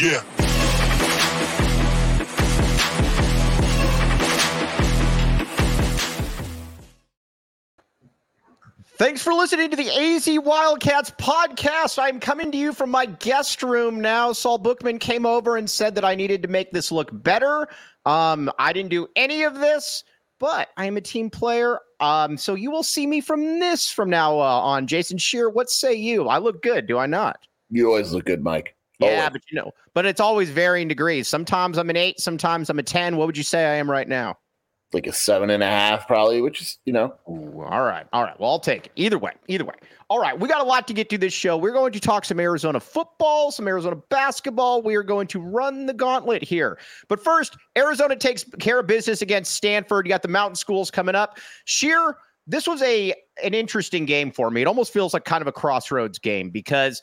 [0.00, 0.22] Yeah.
[8.96, 11.98] Thanks for listening to the AZ Wildcats podcast.
[12.00, 14.32] I'm coming to you from my guest room now.
[14.32, 17.68] Saul Bookman came over and said that I needed to make this look better.
[18.06, 20.04] Um, I didn't do any of this,
[20.38, 21.80] but I am a team player.
[22.00, 24.86] Um, so you will see me from this from now uh, on.
[24.86, 26.28] Jason Scheer, what say you?
[26.28, 27.38] I look good, do I not?
[27.70, 28.76] You always look good, Mike.
[29.00, 29.30] Yeah, Always.
[29.32, 31.28] but you know, but it's always varying degrees.
[31.28, 33.16] Sometimes I'm an eight, sometimes I'm a 10.
[33.16, 34.38] What would you say I am right now?
[34.94, 38.06] like a seven and a half, probably, which is you know Ooh, all right.
[38.12, 38.38] All right.
[38.38, 38.92] Well, I'll take it.
[38.96, 39.32] Either way.
[39.48, 39.74] Either way.
[40.08, 40.38] All right.
[40.38, 41.56] We got a lot to get to this show.
[41.56, 44.82] We're going to talk some Arizona football, some Arizona basketball.
[44.82, 46.78] We are going to run the gauntlet here.
[47.08, 50.06] But first, Arizona takes care of business against Stanford.
[50.06, 51.38] You got the mountain schools coming up.
[51.64, 54.62] Scheer, this was a an interesting game for me.
[54.62, 57.02] It almost feels like kind of a crossroads game because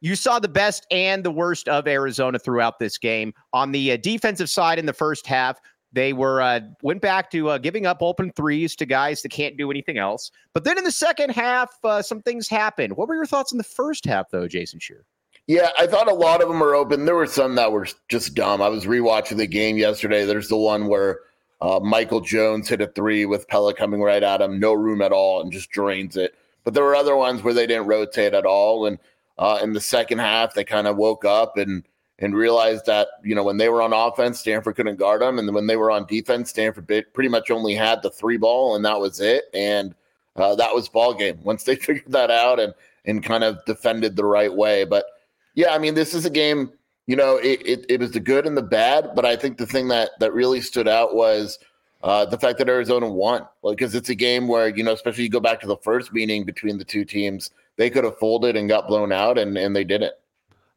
[0.00, 3.32] you saw the best and the worst of Arizona throughout this game.
[3.52, 5.60] On the uh, defensive side in the first half,
[5.92, 9.56] they were uh, went back to uh, giving up open threes to guys that can't
[9.56, 10.30] do anything else.
[10.52, 12.96] But then in the second half, uh, some things happened.
[12.96, 15.04] What were your thoughts in the first half, though, Jason Scheer?
[15.46, 17.06] Yeah, I thought a lot of them were open.
[17.06, 18.60] There were some that were just dumb.
[18.60, 20.26] I was rewatching the game yesterday.
[20.26, 21.20] There's the one where
[21.62, 25.10] uh, Michael Jones hit a three with Pelle coming right at him, no room at
[25.10, 26.34] all, and just drains it.
[26.64, 28.84] But there were other ones where they didn't rotate at all.
[28.84, 28.98] And
[29.38, 31.84] uh, in the second half, they kind of woke up and
[32.20, 35.54] and realized that you know when they were on offense, Stanford couldn't guard them, and
[35.54, 38.98] when they were on defense, Stanford pretty much only had the three ball, and that
[39.00, 39.44] was it.
[39.54, 39.94] And
[40.36, 44.16] uh, that was ball game once they figured that out and and kind of defended
[44.16, 44.84] the right way.
[44.84, 45.06] But
[45.54, 46.72] yeah, I mean, this is a game.
[47.06, 49.66] You know, it, it, it was the good and the bad, but I think the
[49.66, 51.58] thing that that really stood out was
[52.02, 53.46] uh, the fact that Arizona won.
[53.64, 56.44] Because it's a game where you know, especially you go back to the first meeting
[56.44, 59.84] between the two teams, they could have folded and got blown out, and and they
[59.84, 60.12] didn't.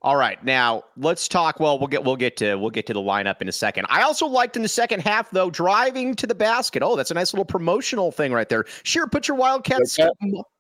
[0.04, 1.60] All right, now let's talk.
[1.60, 3.86] Well, we'll get we'll get to we'll get to the lineup in a second.
[3.90, 6.82] I also liked in the second half though driving to the basket.
[6.82, 8.66] Oh, that's a nice little promotional thing right there.
[8.84, 10.00] Sure, put your Wildcats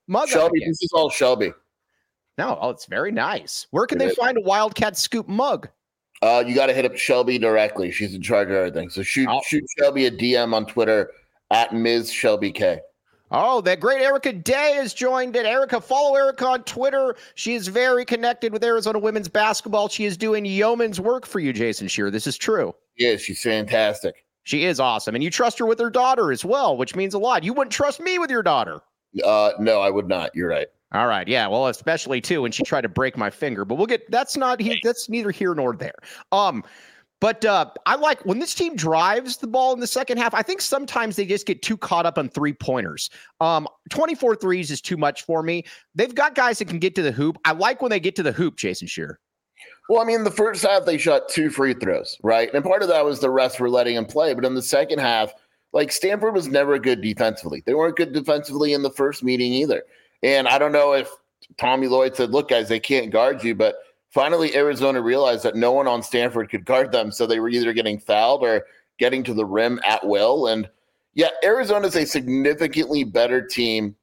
[0.07, 0.27] mug.
[0.29, 1.53] Shelby, this is all Shelby.
[2.37, 3.65] No, oh, it's very nice.
[3.71, 4.15] Where can It they is.
[4.17, 5.69] find a Wildcat scoop mug?
[6.21, 7.91] Uh, you got to hit up Shelby directly.
[7.91, 8.89] She's in charge of everything.
[8.91, 9.41] So shoot Oh.
[9.47, 11.11] shoot Shelby a DM on Twitter
[11.49, 12.11] at Ms.
[12.11, 12.79] Shelby K.
[13.31, 15.45] Oh, that great Erica Day has joined it.
[15.45, 17.15] Erica, follow Erica on Twitter.
[17.35, 19.87] She is very connected with Arizona women's basketball.
[19.87, 22.11] She is doing yeoman's work for you, Jason Scheer.
[22.11, 22.75] This is true.
[22.97, 24.25] Yeah, she's fantastic.
[24.43, 25.15] She is awesome.
[25.15, 27.43] And you trust her with her daughter as well, which means a lot.
[27.43, 28.81] You wouldn't trust me with your daughter.
[29.23, 30.35] Uh, no, I would not.
[30.35, 30.67] You're right.
[30.93, 31.27] All right.
[31.27, 31.47] Yeah.
[31.47, 34.59] Well, especially too when she tried to break my finger, but we'll get that's not
[34.59, 35.95] he that's neither here nor there.
[36.33, 36.65] Um,
[37.21, 40.33] but uh, I like when this team drives the ball in the second half.
[40.33, 43.11] I think sometimes they just get too caught up on three pointers.
[43.39, 45.63] Um, 24 threes is too much for me.
[45.95, 47.37] They've got guys that can get to the hoop.
[47.45, 49.19] I like when they get to the hoop, Jason Scheer.
[49.87, 52.51] Well, I mean, the first half they shot two free throws, right?
[52.53, 54.33] And part of that was the refs were letting him play.
[54.33, 55.31] But in the second half,
[55.73, 57.61] like Stanford was never good defensively.
[57.65, 59.83] They weren't good defensively in the first meeting either.
[60.23, 61.09] And I don't know if
[61.59, 63.53] Tommy Lloyd said, look, guys, they can't guard you.
[63.53, 63.75] But
[64.11, 67.11] finally, Arizona realized that no one on Stanford could guard them.
[67.11, 68.65] So they were either getting fouled or
[68.99, 70.47] getting to the rim at will.
[70.47, 70.69] And
[71.13, 73.95] yeah, Arizona is a significantly better team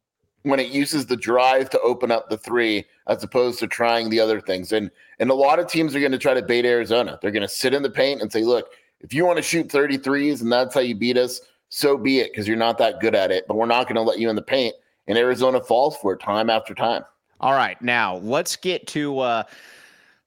[0.43, 4.21] when it uses the drive to open up the three as opposed to trying the
[4.21, 4.73] other things.
[4.73, 7.19] And and a lot of teams are going to try to bait Arizona.
[7.21, 8.71] They're going to sit in the paint and say, look,
[9.01, 12.33] if you want to shoot 33s and that's how you beat us, so be it,
[12.33, 13.47] because you're not that good at it.
[13.47, 14.75] But we're not going to let you in the paint.
[15.07, 17.05] And Arizona falls for it time after time.
[17.41, 19.43] All right, now let's get to uh,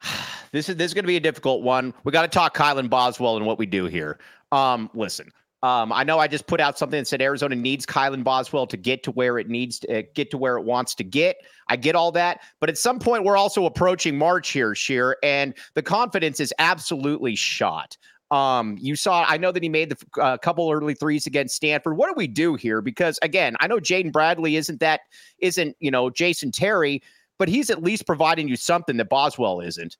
[0.51, 1.94] this is this is going to be a difficult one.
[2.03, 4.19] We got to talk Kylan Boswell and what we do here.
[4.51, 5.31] Um, listen,
[5.63, 8.77] Um, I know I just put out something that said Arizona needs Kylan Boswell to
[8.77, 11.38] get to where it needs to uh, get to where it wants to get.
[11.68, 15.53] I get all that, but at some point we're also approaching March here, Scheer, and
[15.75, 17.95] the confidence is absolutely shot.
[18.31, 21.97] Um, you saw, I know that he made the uh, couple early threes against Stanford.
[21.97, 22.81] What do we do here?
[22.81, 25.01] Because again, I know Jaden Bradley isn't that,
[25.39, 27.04] isn't, you know, Jason Terry,
[27.41, 29.97] but he's at least providing you something that Boswell isn't.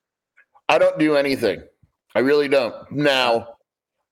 [0.70, 1.64] I don't do anything.
[2.14, 2.76] I really don't.
[2.92, 3.56] Now,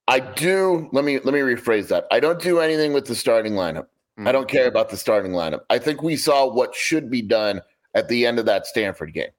[0.07, 0.89] I do.
[0.93, 2.07] Let me let me rephrase that.
[2.09, 3.85] I don't do anything with the starting lineup.
[4.17, 4.27] Mm-hmm.
[4.27, 5.59] I don't care about the starting lineup.
[5.69, 7.61] I think we saw what should be done
[7.93, 9.29] at the end of that Stanford game.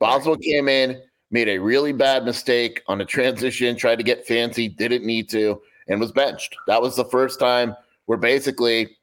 [0.00, 1.00] Boswell came in,
[1.30, 5.62] made a really bad mistake on a transition, tried to get fancy, didn't need to,
[5.88, 6.54] and was benched.
[6.66, 8.98] That was the first time where basically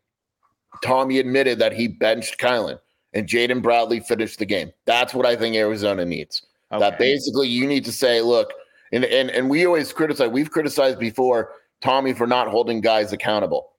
[0.84, 2.78] Tommy admitted that he benched Kylan
[3.18, 4.72] and Jaden Bradley finished the game.
[4.86, 6.44] That's what I think Arizona needs.
[6.72, 6.80] Okay.
[6.80, 8.54] That basically you need to say, look,
[8.92, 13.72] and, and and we always criticize, we've criticized before Tommy for not holding guys accountable.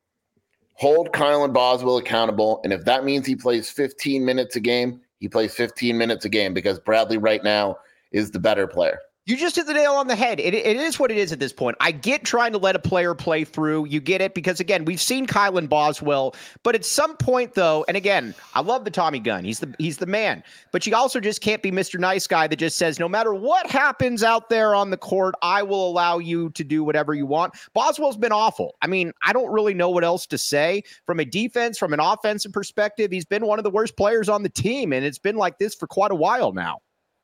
[0.75, 2.61] Hold Kylan Boswell accountable.
[2.64, 6.29] And if that means he plays 15 minutes a game, he plays 15 minutes a
[6.29, 7.79] game because Bradley right now
[8.11, 8.99] is the better player.
[9.28, 10.40] You just hit the nail on the head.
[10.40, 11.76] It, it is what it is at this point.
[11.80, 13.84] I get trying to let a player play through.
[13.84, 17.96] You get it because again, we've seen Kylan Boswell, but at some point though, and
[17.98, 19.44] again, I love the Tommy gun.
[19.44, 20.42] He's the he's the man.
[20.72, 22.00] But you also just can't be Mr.
[22.00, 25.62] Nice Guy that just says, no matter what happens out there on the court, I
[25.62, 27.52] will allow you to do whatever you want.
[27.75, 28.76] Boswell's been awful.
[28.80, 32.00] I mean, I don't really know what else to say from a defense, from an
[32.00, 33.12] offensive perspective.
[33.12, 35.75] He's been one of the worst players on the team, and it's been like this
[35.75, 36.80] for quite a while now.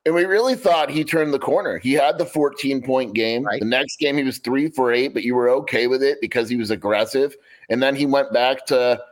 [0.06, 1.78] And we really thought he turned the corner.
[1.78, 3.44] He had the 14 point game.
[3.44, 3.60] Right.
[3.60, 6.48] The next game, he was three for eight, but you were okay with it because
[6.48, 7.34] he was aggressive.
[7.70, 9.02] And then he went back to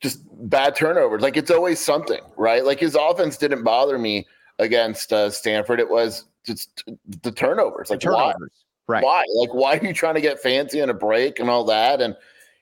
[0.00, 0.20] just
[0.50, 1.22] bad turnovers.
[1.22, 2.64] Like it's always something, right?
[2.64, 4.26] Like his offense didn't bother me
[4.58, 5.80] against uh, Stanford.
[5.80, 6.84] It was just
[7.22, 7.88] the turnovers.
[7.88, 8.50] Like the turnovers.
[8.86, 8.96] Why?
[8.96, 9.04] Right.
[9.04, 9.24] Why?
[9.34, 12.02] Like why are you trying to get fancy on a break and all that?
[12.02, 12.14] And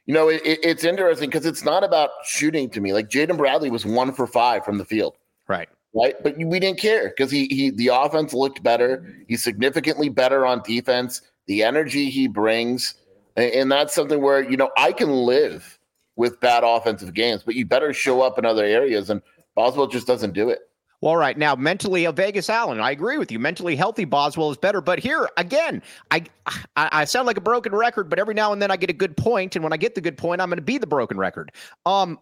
[0.07, 2.93] you know, it, it, it's interesting because it's not about shooting to me.
[2.93, 5.17] Like Jaden Bradley was one for five from the field.
[5.49, 6.15] Right right?
[6.23, 9.17] But we didn't care because he he the offense looked better.
[9.27, 11.23] He's significantly better on defense.
[11.47, 12.95] The energy he brings,
[13.37, 15.79] and, and that's something where you know I can live
[16.17, 19.11] with bad offensive games, but you better show up in other areas.
[19.11, 19.21] And
[19.55, 20.61] Boswell just doesn't do it.
[21.03, 21.37] Well, all right.
[21.37, 23.39] Now, mentally, a Vegas Allen, I agree with you.
[23.39, 24.81] Mentally healthy Boswell is better.
[24.81, 28.63] But here again, I, I, I sound like a broken record, but every now and
[28.63, 30.57] then I get a good point, and when I get the good point, I'm going
[30.57, 31.53] to be the broken record.
[31.85, 32.19] Um,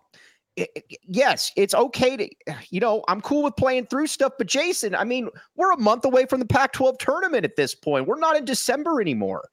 [1.07, 2.29] yes, it's okay to,
[2.71, 4.33] you know, I'm cool with playing through stuff.
[4.39, 7.75] But Jason, I mean, we're a month away from the Pac 12 tournament at this
[7.75, 8.07] point.
[8.07, 9.49] We're not in December anymore.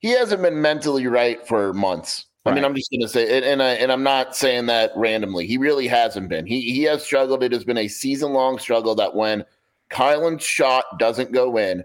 [0.00, 2.26] He hasn't been mentally right for months.
[2.44, 2.52] Right.
[2.52, 4.90] I mean, I'm just going to say, and, and, I, and I'm not saying that
[4.96, 5.46] randomly.
[5.46, 6.44] He really hasn't been.
[6.44, 7.44] He, he has struggled.
[7.44, 9.44] It has been a season long struggle that when
[9.90, 11.84] Kylan's shot doesn't go in,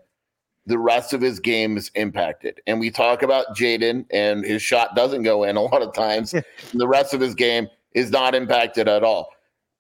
[0.66, 2.60] the rest of his game is impacted.
[2.66, 6.34] And we talk about Jaden and his shot doesn't go in a lot of times.
[6.74, 7.68] the rest of his game
[7.98, 9.30] is not impacted at all.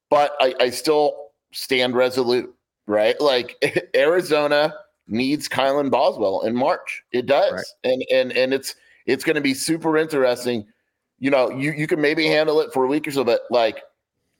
[0.10, 2.52] But I, I still stand resolute,
[2.88, 3.20] right?
[3.22, 3.56] Like
[3.96, 4.74] Arizona
[5.08, 7.04] needs Kylan Boswell in March.
[7.12, 7.54] It does.
[7.54, 7.66] Right.
[7.84, 8.76] And and and it's
[9.06, 10.66] it's going to be super interesting.
[11.20, 13.84] You know, you you can maybe handle it for a week or so, but like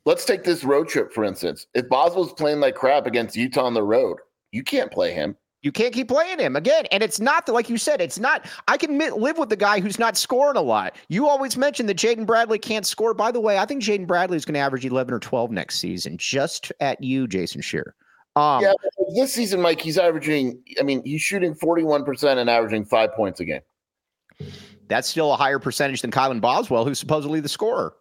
[0.06, 1.68] let's take this road trip for instance.
[1.76, 4.18] If Boswell's playing like crap against Utah on the road,
[4.52, 5.38] you can't play him.
[5.64, 6.86] You can't keep playing him again.
[6.92, 8.46] And it's not that, like you said, it's not.
[8.68, 10.96] I can live with the guy who's not scoring a lot.
[11.10, 13.14] You always mentioned that Jaden Bradley can't score.
[13.14, 15.80] By the way, I think Jaden Bradley is going to average 11 or 12 next
[15.80, 17.96] season, just at you, Jason Scheer.
[18.36, 18.74] Um, yeah,
[19.16, 23.46] this season, Mike, he's averaging, I mean, he's shooting 41% and averaging five points a
[23.46, 23.62] game.
[24.88, 27.96] That's still a higher percentage than Kylan Boswell, who's supposedly the scorer.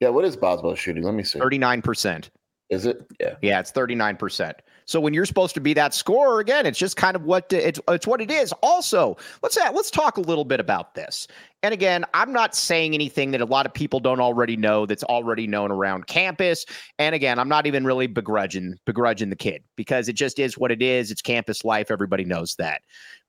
[0.00, 1.02] Yeah, what is Boswell shooting?
[1.02, 1.38] Let me see.
[1.38, 2.30] 39%.
[2.70, 3.06] Is it?
[3.20, 3.34] Yeah.
[3.42, 4.54] Yeah, it's 39%.
[4.86, 7.80] So when you're supposed to be that scorer again, it's just kind of what it's
[7.88, 8.52] it's what it is.
[8.62, 11.26] Also, let's uh, let's talk a little bit about this.
[11.62, 15.02] And again, I'm not saying anything that a lot of people don't already know that's
[15.04, 16.64] already known around campus.
[16.98, 20.70] And again, I'm not even really begrudging begrudging the kid because it just is what
[20.70, 21.10] it is.
[21.10, 21.90] It's campus life.
[21.90, 22.82] Everybody knows that.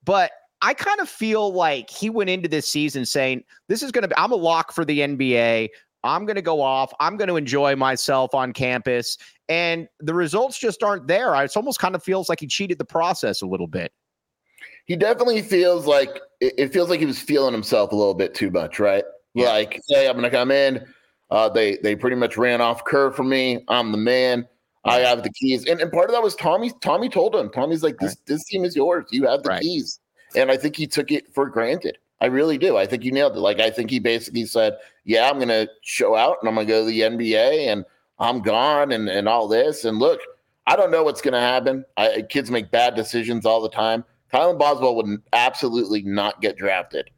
[0.05, 4.03] But I kind of feel like he went into this season saying, This is going
[4.03, 5.69] to be, I'm a lock for the NBA.
[6.07, 6.93] I'm going to go off.
[6.99, 9.17] I'm going to enjoy myself on campus.
[9.49, 11.35] And the results just aren't there.
[11.43, 13.91] It almost kind of feels like he cheated the process a little bit.
[14.85, 18.49] He definitely feels like it feels like he was feeling himself a little bit too
[18.49, 19.03] much, right?
[19.33, 19.49] Yeah.
[19.49, 20.85] Like, hey, I'm going to come in.
[21.29, 23.65] Uh, they they pretty much ran off Kerr for me.
[23.67, 24.47] I'm the man.
[24.85, 25.65] I have the keys.
[25.65, 26.71] And, and part of that was Tommy.
[26.81, 27.49] Tommy told him.
[27.49, 28.25] Tommy's like, this right.
[28.27, 29.05] this team is yours.
[29.11, 29.61] You have the right.
[29.61, 29.99] keys.
[30.35, 31.97] And I think he took it for granted.
[32.19, 32.77] I really do.
[32.77, 33.39] I think you nailed it.
[33.39, 36.67] Like I think he basically said, "Yeah, I'm going to show out and I'm going
[36.67, 37.85] to go to the NBA and
[38.19, 40.19] I'm gone and and all this." And look,
[40.65, 41.85] I don't know what's going to happen.
[41.95, 44.03] I, kids make bad decisions all the time.
[44.33, 47.09] Kylan Boswell would absolutely not get drafted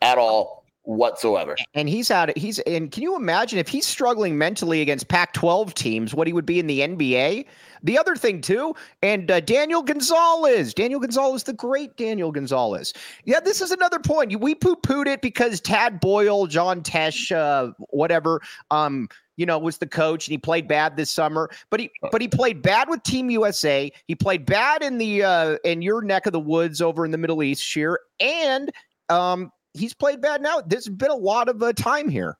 [0.00, 1.56] at all whatsoever.
[1.74, 2.36] And he's out.
[2.36, 6.46] He's and can you imagine if he's struggling mentally against Pac-12 teams, what he would
[6.46, 7.46] be in the NBA?
[7.84, 12.94] The other thing too, and uh, Daniel Gonzalez, Daniel Gonzalez, the great Daniel Gonzalez.
[13.24, 14.40] Yeah, this is another point.
[14.40, 18.40] We poo-pooed it because Tad Boyle, John Tesh, uh, whatever.
[18.70, 21.50] Um, you know, was the coach and he played bad this summer.
[21.70, 23.92] But he but he played bad with Team USA.
[24.06, 27.18] He played bad in the uh in your neck of the woods over in the
[27.18, 27.98] Middle East, Scheer.
[28.20, 28.70] And
[29.08, 30.62] um he's played bad now.
[30.64, 32.36] There's been a lot of uh, time here.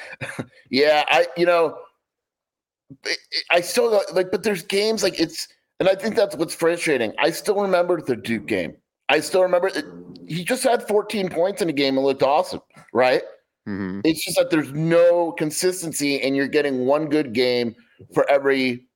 [0.70, 1.76] yeah, I you know
[3.50, 5.48] I still like but there's games like it's
[5.80, 7.12] and I think that's what's frustrating.
[7.18, 8.76] I still remember the Duke game.
[9.08, 9.84] I still remember it,
[10.26, 12.60] he just had 14 points in a game and looked awesome,
[12.92, 13.22] right?
[13.68, 14.00] Mm-hmm.
[14.04, 17.74] It's just that there's no consistency, and you're getting one good game
[18.14, 18.86] for every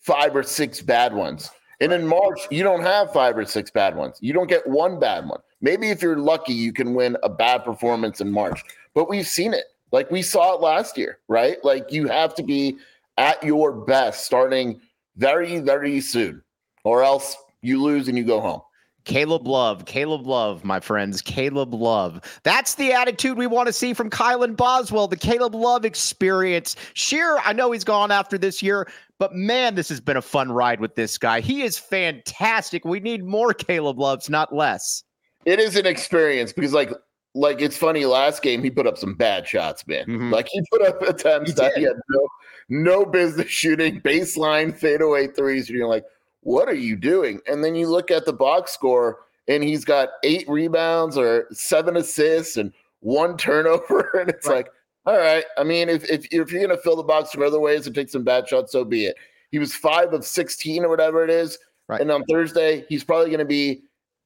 [0.00, 1.50] five or six bad ones.
[1.80, 4.18] And in March, you don't have five or six bad ones.
[4.20, 5.40] You don't get one bad one.
[5.60, 8.62] Maybe if you're lucky, you can win a bad performance in March.
[8.94, 9.64] But we've seen it.
[9.92, 11.62] Like we saw it last year, right?
[11.64, 12.78] Like you have to be
[13.16, 14.80] at your best starting
[15.16, 16.42] very, very soon,
[16.84, 18.60] or else you lose and you go home.
[19.06, 22.20] Caleb Love, Caleb Love, my friends, Caleb Love.
[22.42, 26.74] That's the attitude we want to see from Kylan Boswell, the Caleb Love experience.
[26.94, 28.88] Scheer, I know he's gone after this year,
[29.20, 31.40] but man, this has been a fun ride with this guy.
[31.40, 32.84] He is fantastic.
[32.84, 35.04] We need more Caleb Loves, not less.
[35.44, 36.90] It is an experience because, like,
[37.36, 38.06] like it's funny.
[38.06, 40.06] Last game, he put up some bad shots, man.
[40.06, 40.32] Mm-hmm.
[40.32, 41.80] Like he put up attempts he that did.
[41.80, 42.28] he had no
[42.68, 45.68] no business shooting, baseline fadeaway threes.
[45.68, 46.04] And you're like,
[46.40, 47.40] what are you doing?
[47.46, 51.96] And then you look at the box score and he's got eight rebounds or seven
[51.96, 54.10] assists and one turnover.
[54.18, 54.56] And it's right.
[54.56, 54.68] like,
[55.04, 55.44] all right.
[55.58, 57.94] I mean, if, if, if you're going to fill the box from other ways and
[57.94, 59.16] take some bad shots, so be it.
[59.52, 61.58] He was five of 16 or whatever it is.
[61.88, 62.00] Right.
[62.00, 63.82] And on Thursday, he's probably going to be,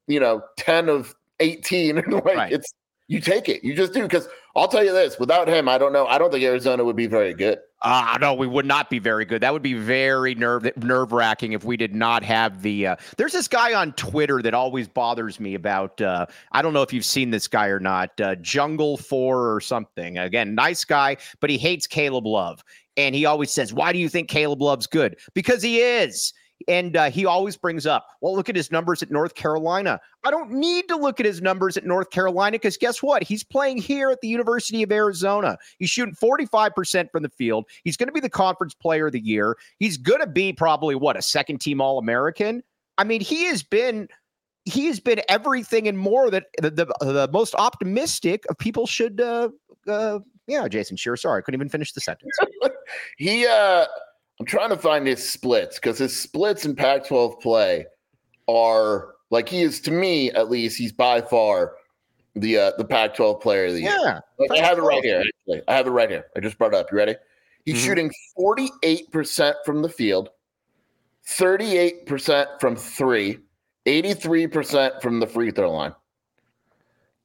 [0.07, 1.99] you know, 10 of 18.
[1.99, 2.51] And like, right.
[2.51, 2.73] it's,
[3.11, 3.61] you take it.
[3.61, 4.03] You just do.
[4.03, 6.07] Because I'll tell you this without him, I don't know.
[6.07, 7.59] I don't think Arizona would be very good.
[7.81, 9.41] Uh, no, we would not be very good.
[9.41, 12.87] That would be very nerve nerve wracking if we did not have the.
[12.87, 15.99] Uh, there's this guy on Twitter that always bothers me about.
[15.99, 18.19] Uh, I don't know if you've seen this guy or not.
[18.21, 20.17] Uh, Jungle Four or something.
[20.17, 22.63] Again, nice guy, but he hates Caleb Love,
[22.95, 26.31] and he always says, "Why do you think Caleb Love's good?" Because he is.
[26.67, 29.99] And uh, he always brings up, well, look at his numbers at North Carolina.
[30.23, 33.23] I don't need to look at his numbers at North Carolina because guess what?
[33.23, 35.57] He's playing here at the University of Arizona.
[35.79, 37.65] He's shooting 45% from the field.
[37.83, 39.57] He's going to be the conference player of the year.
[39.79, 42.63] He's going to be probably what, a second team All American?
[42.97, 44.07] I mean, he has been.
[44.65, 49.19] He has been everything and more that the, the, the most optimistic of people should
[49.19, 49.49] uh,
[49.87, 51.15] uh yeah, Jason Scheer.
[51.15, 52.31] Sorry, I couldn't even finish the sentence.
[53.17, 53.85] he uh
[54.41, 57.85] I'm trying to find his splits because his splits in Pac 12 play
[58.49, 61.73] are like he is to me at least, he's by far
[62.33, 63.91] the uh, the Pac 12 player of the year.
[63.91, 64.19] Yeah.
[64.39, 65.61] Like, I have it right here, actually.
[65.67, 66.25] I have it right here.
[66.35, 66.91] I just brought it up.
[66.91, 67.15] You ready?
[67.65, 67.85] He's mm-hmm.
[67.85, 70.29] shooting 48% from the field,
[71.27, 73.37] 38% from three,
[73.85, 75.93] 83% from the free throw line.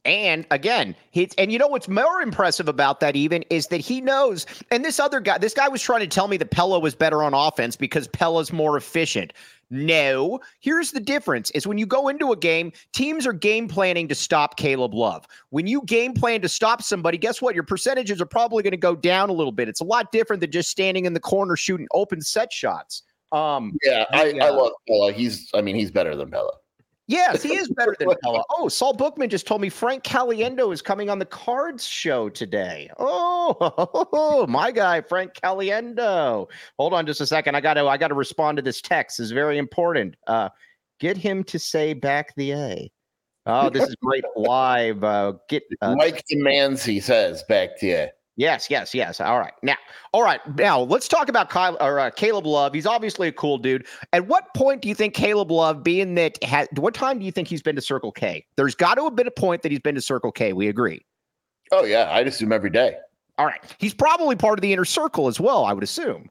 [0.06, 4.00] And again, he's and you know what's more impressive about that even is that he
[4.00, 4.46] knows.
[4.70, 7.24] And this other guy, this guy was trying to tell me that Pelle was better
[7.24, 9.32] on offense because Pelle's more efficient.
[9.68, 14.06] No, here's the difference is when you go into a game, teams are game planning
[14.06, 15.26] to stop Caleb Love.
[15.50, 17.56] When you game plan to stop somebody, guess what?
[17.56, 19.68] Your percentages are probably going to go down a little bit.
[19.68, 23.02] It's a lot different than just standing in the corner shooting open set shots.
[23.32, 25.08] Um, yeah, I, I love Pelle.
[25.08, 26.60] He's, I mean, he's better than Pelle.
[27.08, 28.44] Yes, he is better than Pelle.
[28.50, 32.90] Oh, Saul Bookman just told me Frank Caliendo is coming on the Cards show today.
[32.98, 36.48] Oh, my guy Frank Caliendo.
[36.78, 37.54] Hold on just a second.
[37.54, 39.20] I got to I got to respond to this text.
[39.20, 40.16] It's very important.
[40.26, 40.48] Uh,
[40.98, 42.92] get him to say back the A.
[43.46, 45.04] Oh, this is great live.
[45.04, 48.06] Uh, get uh, Mike demands he says back to you.
[48.36, 49.18] Yes, yes, yes.
[49.20, 49.54] All right.
[49.62, 49.76] Now,
[50.12, 50.40] all right.
[50.56, 52.74] Now, let's talk about Kyle or uh, Caleb Love.
[52.74, 53.86] He's obviously a cool dude.
[54.12, 57.32] At what point do you think Caleb Love, being that, has, what time do you
[57.32, 58.44] think he's been to Circle K?
[58.56, 60.52] There's got to have been a point that he's been to Circle K.
[60.52, 61.04] We agree.
[61.72, 62.96] Oh yeah, I'd assume every day.
[63.38, 63.60] All right.
[63.78, 65.64] He's probably part of the inner circle as well.
[65.64, 66.28] I would assume.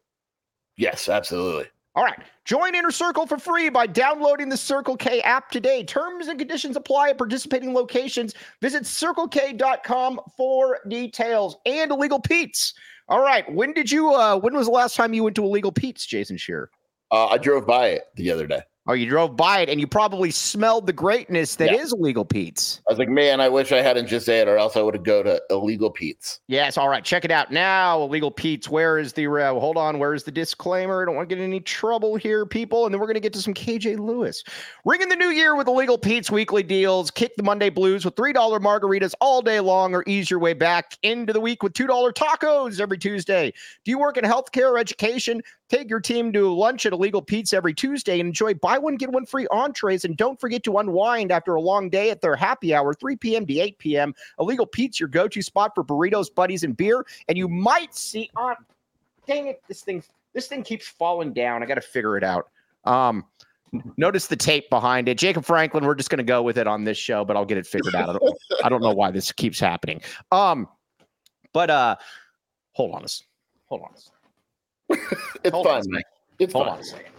[0.77, 1.65] Yes, absolutely.
[1.95, 2.19] All right.
[2.43, 5.83] Join Inner Circle for free by downloading the Circle K app today.
[5.83, 8.33] Terms and conditions apply at participating locations.
[8.61, 12.73] Visit circlek.com for details and illegal Pete's.
[13.07, 13.49] All right.
[13.51, 16.37] When did you uh when was the last time you went to illegal Pete's, Jason
[16.37, 16.69] Shearer?
[17.11, 18.61] Uh, I drove by it the other day.
[18.87, 21.79] Oh, you drove by it and you probably smelled the greatness that Yeah.
[21.81, 22.81] is Illegal Pete's.
[22.87, 24.93] I was like, man, I wish I hadn't just said it, or else I would
[24.93, 26.39] have go to Illegal Pete's.
[26.47, 27.03] Yes, all right.
[27.03, 28.03] Check it out now.
[28.03, 28.69] Illegal Pete's.
[28.69, 29.97] Where is the uh, hold on?
[29.97, 31.01] Where is the disclaimer?
[31.01, 32.85] I don't want to get in any trouble here, people.
[32.85, 34.43] And then we're going to get to some KJ Lewis.
[34.85, 37.09] Ringing the new year with Illegal Pete's weekly deals.
[37.09, 40.95] Kick the Monday blues with $3 margaritas all day long or ease your way back
[41.01, 43.51] into the week with $2 tacos every Tuesday.
[43.83, 45.41] Do you work in healthcare or education?
[45.67, 49.11] Take your team to lunch at Illegal Pete's every Tuesday and enjoy buy one, get
[49.11, 50.05] one free entrees.
[50.05, 53.45] And don't forget to unwind after a long day at their happy hour, 3 p.m.
[53.45, 54.15] to 8 p.m.
[54.39, 57.05] Illegal Pete's, your go to spot for burritos, buddies, and beer.
[57.27, 58.55] And you might see, on
[59.27, 60.03] dang it, this thing,
[60.33, 61.63] this thing keeps falling down.
[61.63, 62.49] I got to figure it out.
[62.83, 63.25] Um,
[63.97, 65.17] notice the tape behind it.
[65.17, 67.57] Jacob Franklin, we're just going to go with it on this show, but I'll get
[67.57, 68.09] it figured out.
[68.09, 70.01] I don't, I don't know why this keeps happening.
[70.31, 70.67] Um,
[71.53, 71.95] but uh,
[72.73, 73.07] hold on a
[73.67, 74.95] hold on a.
[75.43, 76.03] It's Hold on a fine, second.
[76.39, 76.73] It's Hold fine.
[76.73, 77.14] on a second.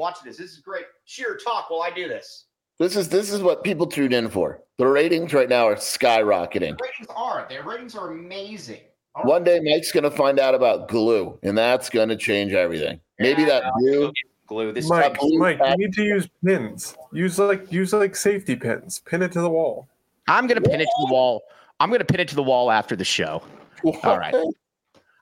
[0.00, 0.36] Now, Watch this.
[0.38, 0.84] This is great.
[1.04, 2.46] Scheer talk while I do this.
[2.78, 4.62] This is this is what people tune in for.
[4.78, 6.78] The ratings right now are skyrocketing.
[6.78, 7.46] The ratings are.
[7.50, 8.80] Their ratings are amazing.
[9.14, 13.00] All One day Mike's gonna find out about glue, and that's gonna change everything.
[13.18, 14.12] Maybe Yeah, that glue.
[14.46, 14.72] glue.
[14.72, 16.96] This Mike, blue Mike, you need to use pins.
[17.12, 19.00] Use like use like safety pins.
[19.00, 19.88] Pin it to the wall.
[20.28, 21.42] I'm gonna pin it to the wall.
[21.78, 23.42] I'm gonna pin it to the wall after the show.
[23.84, 24.34] All right.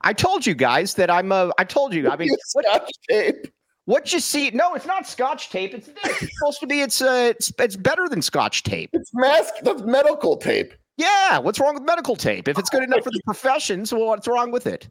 [0.02, 1.32] I told you guys that I'm.
[1.32, 1.50] a.
[1.58, 2.08] I told you.
[2.08, 3.48] I mean, It's what, Scotch tape.
[3.88, 4.50] What you see?
[4.50, 5.72] No, it's not Scotch tape.
[5.72, 6.22] It's this.
[6.22, 6.82] It's supposed to be.
[6.82, 8.90] It's uh, it's, it's better than Scotch tape.
[8.92, 9.54] It's mask.
[9.62, 10.74] That's medical tape.
[10.98, 11.38] Yeah.
[11.38, 12.48] What's wrong with medical tape?
[12.48, 14.90] If it's good enough for the professions, well, what's wrong with it?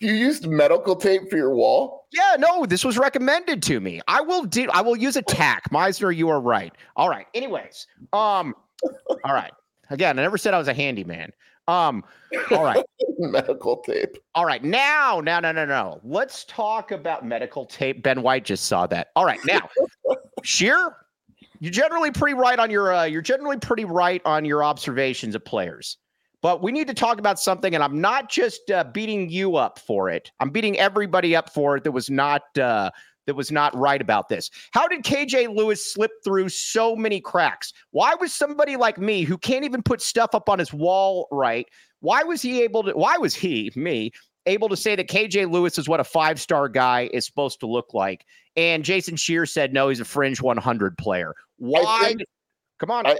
[0.00, 2.06] You used medical tape for your wall.
[2.12, 4.00] Yeah, no, this was recommended to me.
[4.08, 5.70] I will do I will use a tack.
[5.70, 6.72] Meisner, you are right.
[6.96, 7.26] All right.
[7.34, 8.54] Anyways, um,
[9.24, 9.52] all right.
[9.90, 11.30] Again, I never said I was a handyman.
[11.66, 12.04] Um,
[12.50, 12.84] all right.
[13.18, 14.18] medical tape.
[14.34, 14.62] All right.
[14.62, 16.00] Now, now, no, no, no.
[16.04, 18.02] Let's talk about medical tape.
[18.02, 19.08] Ben White just saw that.
[19.16, 19.40] All right.
[19.46, 19.68] Now,
[20.42, 20.96] Scheer,
[21.60, 25.44] you're generally pretty right on your uh, you're generally pretty right on your observations of
[25.44, 25.98] players.
[26.42, 29.78] But we need to talk about something, and I'm not just uh, beating you up
[29.78, 30.30] for it.
[30.40, 32.90] I'm beating everybody up for it that was not uh,
[33.26, 34.50] that was not right about this.
[34.72, 37.72] How did KJ Lewis slip through so many cracks?
[37.90, 41.66] Why was somebody like me who can't even put stuff up on his wall right?
[42.00, 42.92] Why was he able to?
[42.92, 44.12] Why was he me
[44.46, 47.66] able to say that KJ Lewis is what a five star guy is supposed to
[47.66, 48.26] look like?
[48.56, 51.34] And Jason Scheer said no, he's a fringe 100 player.
[51.58, 52.08] Why?
[52.08, 52.22] think-
[52.78, 53.06] Come on.
[53.06, 53.12] I,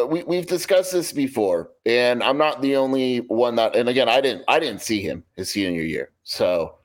[0.00, 3.76] uh, we we've discussed this before, and I'm not the only one that.
[3.76, 6.76] And again, I didn't I didn't see him his senior year, so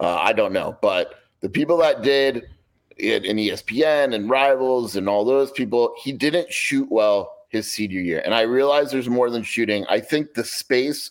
[0.00, 0.76] uh, I don't know.
[0.80, 2.48] But the people that did
[2.96, 8.00] it in ESPN and Rivals and all those people, he didn't shoot well his senior
[8.00, 8.22] year.
[8.24, 9.84] And I realize there's more than shooting.
[9.90, 11.10] I think the space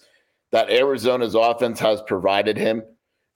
[0.51, 2.81] that Arizona's offense has provided him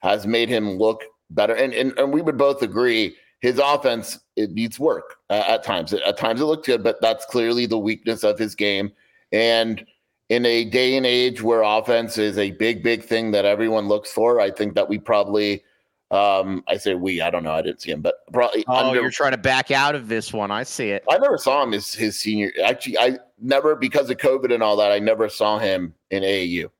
[0.00, 1.54] has made him look better.
[1.54, 5.92] And and, and we would both agree his offense it needs work uh, at times.
[5.92, 8.90] At times it looked good, but that's clearly the weakness of his game.
[9.30, 9.86] And
[10.30, 14.10] in a day and age where offense is a big, big thing that everyone looks
[14.10, 15.62] for, I think that we probably,
[16.10, 18.64] um, I say we, I don't know, I didn't see him, but probably.
[18.68, 20.50] oh, under- you're trying to back out of this one.
[20.50, 21.04] I see it.
[21.10, 22.50] I never saw him as his senior.
[22.64, 24.90] Actually, I never because of COVID and all that.
[24.92, 26.70] I never saw him in AAU.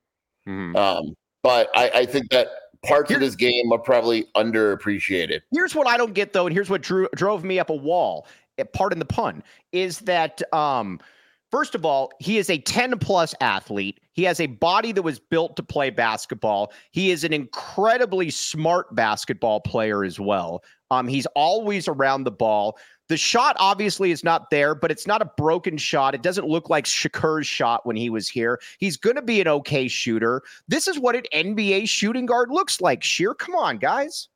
[0.48, 0.76] Mhm.
[0.76, 2.48] Um, but I, I think that
[2.86, 5.40] parts Here- of his game are probably underappreciated.
[5.52, 8.26] Here's what I don't get though, and here's what drew, drove me up a wall.
[8.58, 9.42] eh, Pardon the pun.
[9.72, 11.00] Is that um,
[11.50, 14.00] first of all, he is a 10 plus athlete.
[14.12, 16.72] He has a body that was built to play basketball.
[16.90, 20.62] He is an incredibly smart basketball player as well.
[20.90, 22.78] Um, he's always around the ball.
[23.08, 26.14] The shot obviously is not there, but it's not a broken shot.
[26.14, 28.60] It doesn't look like Shakur's shot when he was here.
[28.78, 30.42] He's going to be an okay shooter.
[30.68, 33.02] This is what an NBA shooting guard looks like.
[33.02, 34.28] Scheer, come on, guys.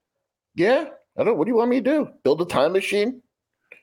[0.55, 0.87] Yeah,
[1.19, 1.37] I don't.
[1.37, 2.09] What do you want me to do?
[2.25, 3.22] Build a time machine?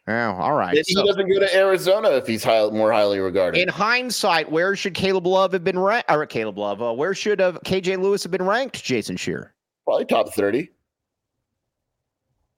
[0.09, 0.73] Oh, all right.
[0.73, 3.61] Maybe So- he doesn't go to Arizona if he's high, more highly regarded.
[3.61, 6.09] In hindsight, where should Caleb Love have been ranked?
[6.11, 8.83] Or Caleb Love, uh, where should have KJ Lewis have been ranked?
[8.83, 9.53] Jason Scheer.
[9.85, 10.71] Probably top thirty.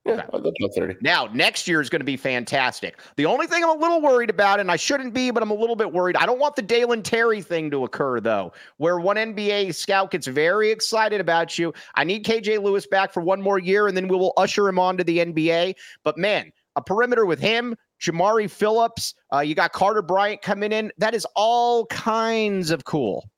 [0.06, 0.52] Yeah, Okay.
[0.62, 0.96] Top thirty.
[1.02, 3.00] Now, next year is going to be fantastic.
[3.18, 5.56] The only thing I'm a little worried about, and I shouldn't be, but I'm a
[5.56, 6.16] little bit worried.
[6.16, 10.26] I don't want the Dalen Terry thing to occur, though, where one NBA scout gets
[10.26, 11.72] very excited about you.
[11.96, 14.80] I need KJ Lewis back for one more year, and then we will usher him
[14.80, 15.76] on to the NBA.
[16.04, 20.92] But man, a perimeter with him, Jamari Phillips, uh, you got Carter Bryant coming in.
[20.98, 23.30] That is all kinds of cool.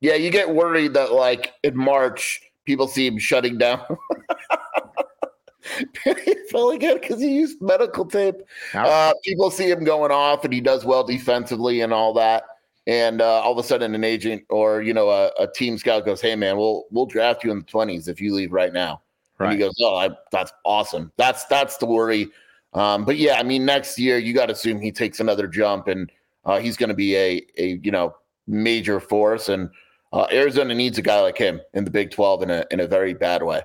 [0.00, 3.80] Yeah, you get worried that like in March people see him shutting down.
[6.50, 8.36] fell again because he used medical tape.
[8.74, 12.44] Uh, people see him going off and he does well defensively and all that.
[12.86, 16.04] And uh, all of a sudden, an agent or you know a, a team scout
[16.04, 19.02] goes, "Hey man, we'll we'll draft you in the twenties if you leave right now."
[19.40, 21.10] And he goes, "Oh, I, that's awesome.
[21.16, 22.28] That's that's the worry."
[22.76, 25.88] Um, but yeah, I mean, next year you got to assume he takes another jump
[25.88, 26.12] and
[26.44, 28.14] uh, he's going to be a a you know
[28.46, 29.48] major force.
[29.48, 29.70] And
[30.12, 32.86] uh, Arizona needs a guy like him in the Big Twelve in a in a
[32.86, 33.62] very bad way.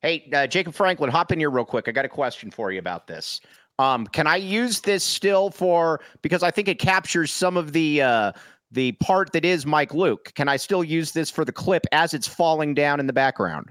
[0.00, 1.88] Hey, uh, Jacob Franklin, hop in here real quick.
[1.88, 3.40] I got a question for you about this.
[3.78, 8.02] Um, can I use this still for because I think it captures some of the
[8.02, 8.32] uh,
[8.70, 10.32] the part that is Mike Luke?
[10.34, 13.70] Can I still use this for the clip as it's falling down in the background?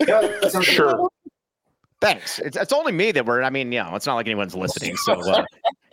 [0.62, 1.08] Sure.
[2.02, 2.38] Thanks.
[2.40, 3.42] It's, it's only me that we're.
[3.42, 4.96] I mean, you know, it's not like anyone's listening.
[4.96, 5.44] So uh,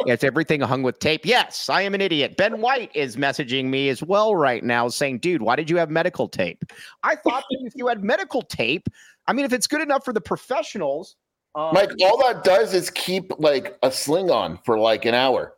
[0.08, 1.26] it's everything hung with tape.
[1.26, 2.36] Yes, I am an idiot.
[2.36, 5.90] Ben White is messaging me as well right now, saying, "Dude, why did you have
[5.90, 6.64] medical tape?"
[7.04, 8.90] I thought that if you had medical tape,
[9.28, 11.16] I mean, if it's good enough for the professionals,
[11.56, 15.54] um, Mike, all that does is keep like a sling on for like an hour.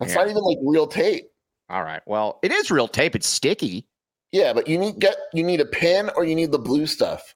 [0.00, 0.20] That's Yeah.
[0.22, 1.26] not even like real tape.
[1.68, 2.02] All right.
[2.06, 3.14] Well, it is real tape.
[3.14, 3.86] It's sticky.
[4.32, 7.34] Yeah, but you need get you need a pin or you need the blue stuff.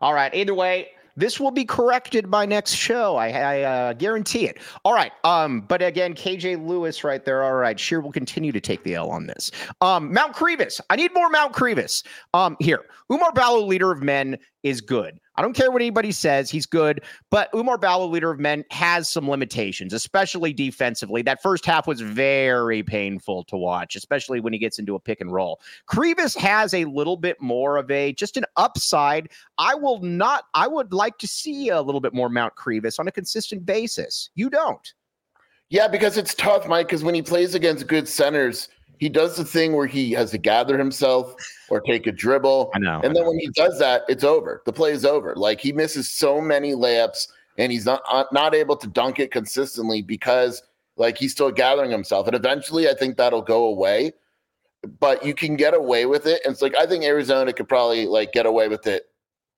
[0.00, 0.32] All right.
[0.34, 3.16] Either way, this will be corrected by next show.
[3.16, 4.58] I, I uh, guarantee it.
[4.84, 5.10] All right.
[5.24, 7.42] Um, but again, KJ Lewis right there.
[7.42, 7.78] All right.
[7.78, 9.50] Scheer will continue to take the L on this.
[9.80, 10.80] Um, Mount Krivas.
[10.90, 12.04] I need more Mount Krivas.
[12.34, 15.18] Um, here, Oumar Ballo, leader of men, is good.
[15.36, 16.50] I don't care what anybody says.
[16.50, 21.22] He's good, but Oumar Ballo, leader of men, has some limitations, especially defensively.
[21.22, 25.20] That first half was very painful to watch, especially when he gets into a pick
[25.20, 25.60] and roll.
[25.88, 29.28] Krivas has a little bit more of a just an upside.
[29.58, 33.06] I will not, I would like to see a little bit more Mount Krivas on
[33.06, 34.30] a consistent basis.
[34.34, 34.92] You don't.
[35.70, 39.44] Yeah, because it's tough, Mike, because when he plays against good centers, he does the
[39.44, 41.34] thing where he has to gather himself
[41.68, 42.70] or take a dribble.
[42.74, 43.00] I know.
[43.02, 44.62] And then when he does that, it's over.
[44.66, 45.34] The play is over.
[45.36, 49.30] Like he misses so many layups and he's not uh, not able to dunk it
[49.30, 50.62] consistently because
[50.96, 52.26] like he's still gathering himself.
[52.26, 54.12] And eventually I think that'll go away.
[55.00, 56.40] But you can get away with it.
[56.44, 59.08] And it's like I think Arizona could probably like get away with it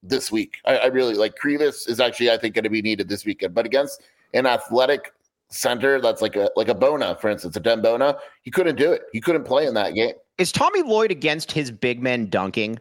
[0.03, 0.59] this week.
[0.64, 3.55] I, I really like Krivas is actually I think going to be needed this weekend.
[3.55, 4.03] But against
[4.35, 5.12] an athletic
[5.51, 8.93] center that's like a like a Bona, for instance, a Den Bona, he couldn't do
[8.93, 9.03] it.
[9.13, 10.15] He couldn't play in that game.
[10.39, 12.79] Is Tommy Lloyd against his big men dunking?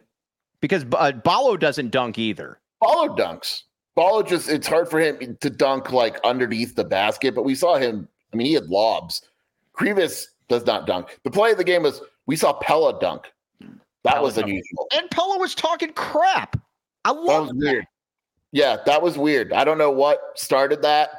[0.60, 2.58] Because uh, Ballo doesn't dunk either.
[2.80, 3.62] Ballo dunks.
[3.96, 7.76] Ballo just it's hard for him to dunk like underneath the basket, but we saw
[7.76, 8.08] him.
[8.32, 9.22] I mean, he had lobs.
[9.76, 11.18] Krivas does not dunk.
[11.24, 13.32] The play of the game was we saw Pelle dunk.
[14.04, 14.46] That Pelle was dunk.
[14.46, 14.86] unusual.
[14.96, 16.56] And Pelle was talking crap.
[17.04, 17.86] I That love was weird.
[18.52, 19.52] Yeah, that was weird.
[19.52, 21.10] I don't know what started that,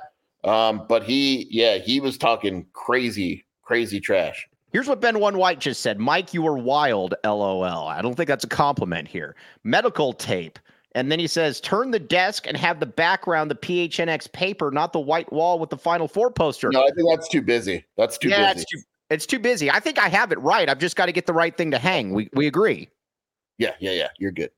[0.44, 4.48] um, but he, yeah, he was talking crazy, crazy trash.
[4.72, 6.00] Here's what Ben One White just said.
[6.00, 7.14] Mike, you were wild.
[7.26, 7.88] LOL.
[7.88, 9.36] I don't think that's a compliment here.
[9.64, 10.60] Medical tape.
[10.94, 14.92] And then he says, turn the desk and have the background the PHNX paper, not
[14.92, 16.70] the white wall with the Final Four poster.
[16.72, 17.86] No, I think that's too busy.
[17.98, 18.62] That's too yeah, busy.
[18.62, 19.72] it's too, it's too busy.
[19.72, 20.70] I think I have it right.
[20.70, 22.14] I've just got to get the right thing to hang.
[22.14, 22.90] We we agree.
[23.58, 24.08] yeah, yeah, yeah.
[24.20, 24.52] You're good.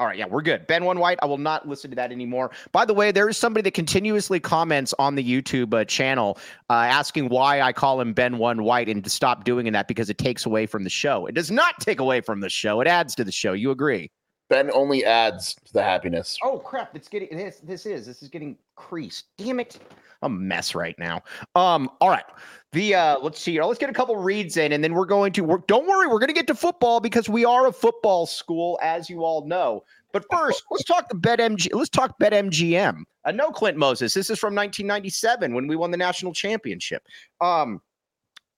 [0.00, 0.66] All right, yeah, we're good.
[0.66, 2.52] Ben One White, I will not listen to that anymore.
[2.72, 6.38] By the way, there is somebody that continuously comments on the YouTube uh, channel
[6.70, 10.08] uh, asking why I call him Ben One White and to stop doing that because
[10.08, 11.26] it takes away from the show.
[11.26, 12.80] It does not take away from the show.
[12.80, 13.52] It adds to the show.
[13.52, 14.10] You agree?
[14.48, 16.38] Ben only adds to the happiness.
[16.42, 16.96] Oh crap!
[16.96, 17.60] It's getting this.
[17.62, 19.26] This is this is getting creased.
[19.36, 19.78] Damn it!
[20.22, 21.22] I'm a mess right now.
[21.54, 21.90] Um.
[22.00, 22.24] All right.
[22.72, 23.18] The uh.
[23.20, 23.52] Let's see.
[23.52, 23.64] here.
[23.64, 25.44] Let's get a couple reads in, and then we're going to.
[25.44, 26.06] Work, don't worry.
[26.06, 29.46] We're going to get to football because we are a football school, as you all
[29.46, 29.84] know.
[30.12, 31.68] But first, let's talk the BetMG.
[31.72, 33.02] Let's talk BetMGM.
[33.24, 34.14] Uh, no, Clint Moses.
[34.14, 37.02] This is from 1997 when we won the national championship.
[37.40, 37.80] Um.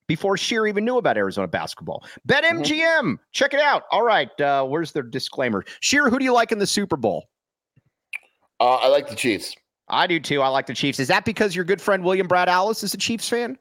[0.09, 3.85] Before Scheer even knew about Arizona basketball, BetMGM, check it out.
[3.90, 5.64] All right, uh, where's the disclaimer?
[5.81, 7.29] Scheer, who do you like in the Super Bowl?
[8.61, 9.57] Uh, I like the Chiefs.
[9.88, 10.42] I do too.
[10.42, 11.01] I like the Chiefs.
[11.01, 13.59] Is that because your good friend William Brad Alice is a Chiefs fan?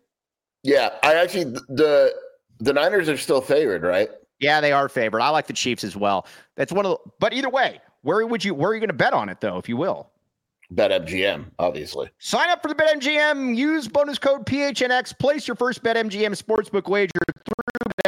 [0.64, 2.14] Yeah, I actually the
[2.60, 4.10] the Niners are still favored, right?
[4.40, 5.22] Yeah, they are favored.
[5.22, 6.28] I like the Chiefs as well.
[6.56, 7.12] That's one of the.
[7.20, 8.54] But either way, where would you?
[8.54, 10.10] Where are you going to bet on it though, if you will?
[10.72, 12.10] Bet MGM, obviously.
[12.20, 13.58] Sign up for the BetMGM.
[13.58, 15.18] Use bonus code PHNX.
[15.18, 17.12] Place your first BetMGM sportsbook wager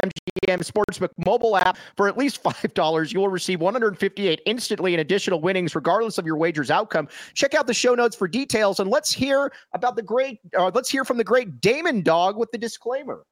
[0.03, 3.13] BetMGM Sportsbook mobile app for at least $5.
[3.13, 7.07] You will receive 158 instantly in additional winnings, regardless of your wager's outcome.
[7.33, 10.39] Check out the show notes for details, and let's hear about the great.
[10.57, 13.23] Uh, let's hear from the great Damon Dog with the disclaimer.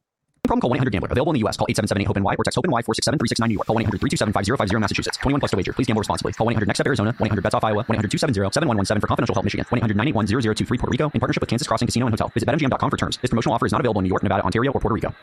[0.43, 1.07] Problem call 1-800-GAMBLER.
[1.12, 1.55] Available in the U.S.
[1.55, 3.67] Call 877-8-HOPE-NY or text HOPE-NY 467-369 New York.
[3.67, 5.17] Call 1-800-327-5050 Massachusetts.
[5.17, 5.71] 21 plus to wager.
[5.71, 6.34] Please gamble responsibly.
[6.34, 7.13] Call 1-800-NEXT-STEP Arizona.
[7.13, 7.84] 1-800-BETS-OFF Iowa.
[7.86, 9.65] 1-800-270-7117 for confidential help Michigan.
[9.71, 12.29] 1-800-981-0023 Puerto Rico in partnership with Kansas Crossing Casino and Hotel.
[12.34, 13.19] Visit BetMGM.com for terms.
[13.21, 15.13] This promotional offer is not available in New York, Nevada, Ontario, or Puerto Rico.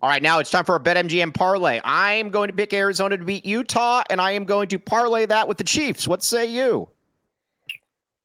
[0.00, 1.80] All right, now it's time for a BetMGM parlay.
[1.82, 5.26] I am going to pick Arizona to beat Utah, and I am going to parlay
[5.26, 6.06] that with the Chiefs.
[6.06, 6.88] What say you?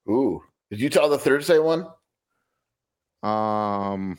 [0.08, 1.88] Ooh, did you tell the Thursday one?
[3.24, 4.16] Um,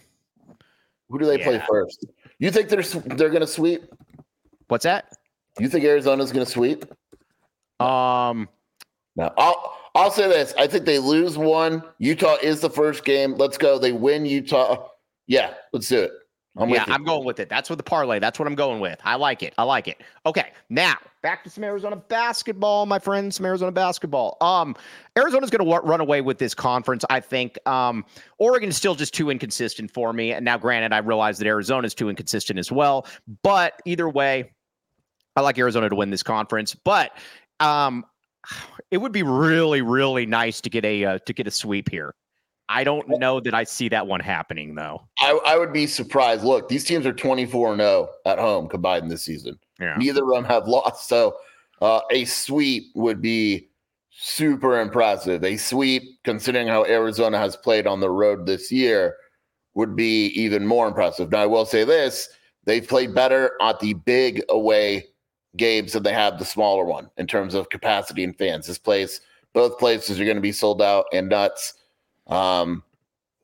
[1.09, 2.05] Who do they play first?
[2.39, 3.85] You think they're they're going to sweep?
[4.67, 5.13] what's that?
[5.57, 6.83] You think Arizona's going to sweep?
[7.79, 8.49] Um,
[9.15, 10.53] No, I'll I'll say this.
[10.57, 11.83] I think they lose one.
[11.99, 13.35] Utah is the first game.
[13.35, 13.79] Let's go.
[13.79, 14.89] They win Utah.
[15.27, 16.11] Yeah, let's do it.
[16.57, 17.49] I'm yeah, I'm going with it.
[17.49, 18.19] That's what the parlay.
[18.19, 18.99] That's what I'm going with.
[19.03, 19.53] I like it.
[19.57, 20.01] I like it.
[20.25, 23.35] Okay, now back to some Arizona basketball, my friends.
[23.35, 24.37] Some Arizona basketball.
[24.39, 24.75] Um,
[25.17, 27.03] Arizona's going to w- run away with this conference.
[27.09, 27.57] I think.
[27.67, 28.05] Um,
[28.37, 30.31] Oregon is still just too inconsistent for me.
[30.31, 33.05] And now, granted, I realize that Arizona is too inconsistent as well.
[33.43, 34.51] But either way,
[35.35, 36.73] I like Arizona to win this conference.
[36.73, 37.17] But
[37.59, 38.05] um,
[38.91, 42.13] it would be really, really nice to get a uh, to get a sweep here.
[42.67, 45.01] I don't know that I see that one happening though.
[45.19, 46.43] I, I would be surprised.
[46.43, 49.59] Look, these teams are 24 0 at home combined this season.
[49.79, 49.95] Yeah.
[49.97, 51.07] Neither of them have lost.
[51.07, 51.35] So
[51.81, 53.69] uh, a sweep would be
[54.17, 55.43] super impressive.
[55.43, 59.15] A sweep, considering how Arizona has played on the road this year,
[59.75, 61.31] would be even more impressive.
[61.31, 62.29] Now, I will say this
[62.65, 65.05] they've played better at the big away
[65.57, 68.67] games than they have the smaller one in terms of capacity and fans.
[68.67, 69.21] This place,
[69.53, 71.73] both places are going to be sold out and nuts.
[72.27, 72.83] Um,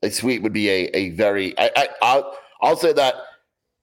[0.02, 3.14] a sweep would be a a very I, I I'll, I'll say that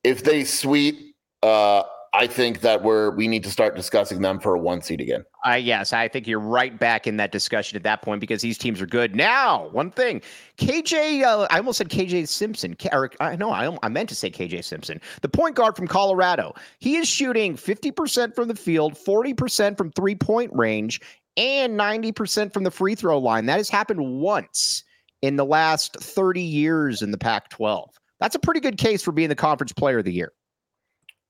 [0.04, 1.84] if they sweep, uh,
[2.14, 5.24] I think that we're we need to start discussing them for a one seed again.
[5.46, 8.58] Uh, yes, I think you're right back in that discussion at that point because these
[8.58, 9.16] teams are good.
[9.16, 10.22] Now, one thing,
[10.58, 12.76] KJ, uh, I almost said KJ Simpson.
[12.92, 16.56] Or, I know I, I meant to say KJ Simpson, the point guard from Colorado.
[16.80, 21.00] He is shooting 50% from the field, 40% from three point range,
[21.38, 23.46] and 90% from the free throw line.
[23.46, 24.84] That has happened once
[25.22, 27.90] in the last 30 years in the Pac 12.
[28.20, 30.34] That's a pretty good case for being the conference player of the year.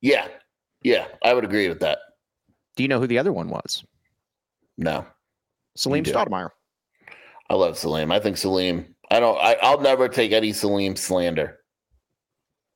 [0.01, 0.27] Yeah.
[0.83, 1.07] Yeah.
[1.23, 1.99] I would agree with that.
[2.75, 3.83] Do you know who the other one was?
[4.77, 5.05] No.
[5.75, 6.49] Salim Stoudemire.
[7.49, 8.11] I love Salim.
[8.11, 11.58] I think Salim, I don't, I, I'll never take any Salim slander.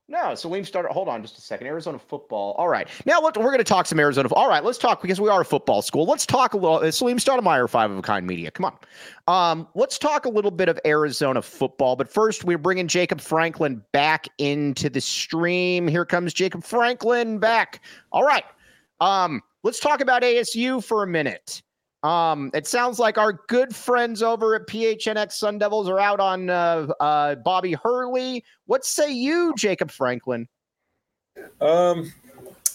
[0.09, 0.91] No, Salim started.
[0.91, 1.65] Hold on just a second.
[1.65, 2.53] Arizona football.
[2.57, 2.89] All right.
[3.05, 4.27] Now we're going to talk some Arizona.
[4.33, 6.05] All right, let's talk because we are a football school.
[6.05, 6.91] Let's talk a little.
[6.91, 8.51] Salim Stoudemire, Five of a Kind Media.
[8.51, 8.77] Come on.
[9.27, 11.95] Um, let's talk a little bit of Arizona football.
[11.95, 15.87] But first, we're bringing Jacob Franklin back into the stream.
[15.87, 17.81] Here comes Jacob Franklin back.
[18.11, 18.43] All right.
[18.99, 21.61] Um, let's talk about ASU for a minute.
[22.03, 26.49] Um, it sounds like our good friends over at PHNX Sun Devils are out on
[26.49, 28.43] uh, uh, Bobby Hurley.
[28.65, 30.47] What say you, Jacob Franklin?
[31.61, 32.11] Um,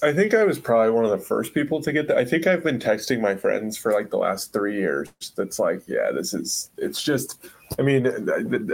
[0.03, 2.17] I think I was probably one of the first people to get that.
[2.17, 5.09] I think I've been texting my friends for like the last three years.
[5.37, 6.71] That's like, yeah, this is.
[6.79, 7.49] It's just.
[7.79, 8.07] I mean,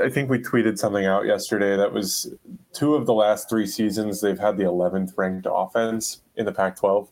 [0.00, 2.32] I think we tweeted something out yesterday that was
[2.72, 7.08] two of the last three seasons they've had the 11th ranked offense in the Pac-12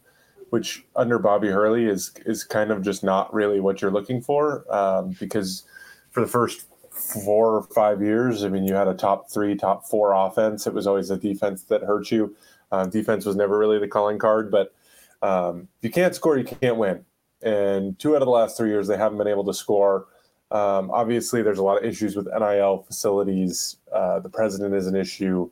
[0.52, 4.70] which under Bobby Hurley is is kind of just not really what you're looking for
[4.70, 5.62] um, because
[6.10, 9.86] for the first four or five years, I mean, you had a top three, top
[9.86, 10.66] four offense.
[10.66, 12.36] It was always the defense that hurt you.
[12.70, 14.74] Uh, defense was never really the calling card, but
[15.22, 17.02] um, if you can't score, you can't win.
[17.40, 20.08] And two out of the last three years, they haven't been able to score.
[20.50, 23.78] Um, obviously, there's a lot of issues with NIL facilities.
[23.90, 25.50] Uh, the president is an issue,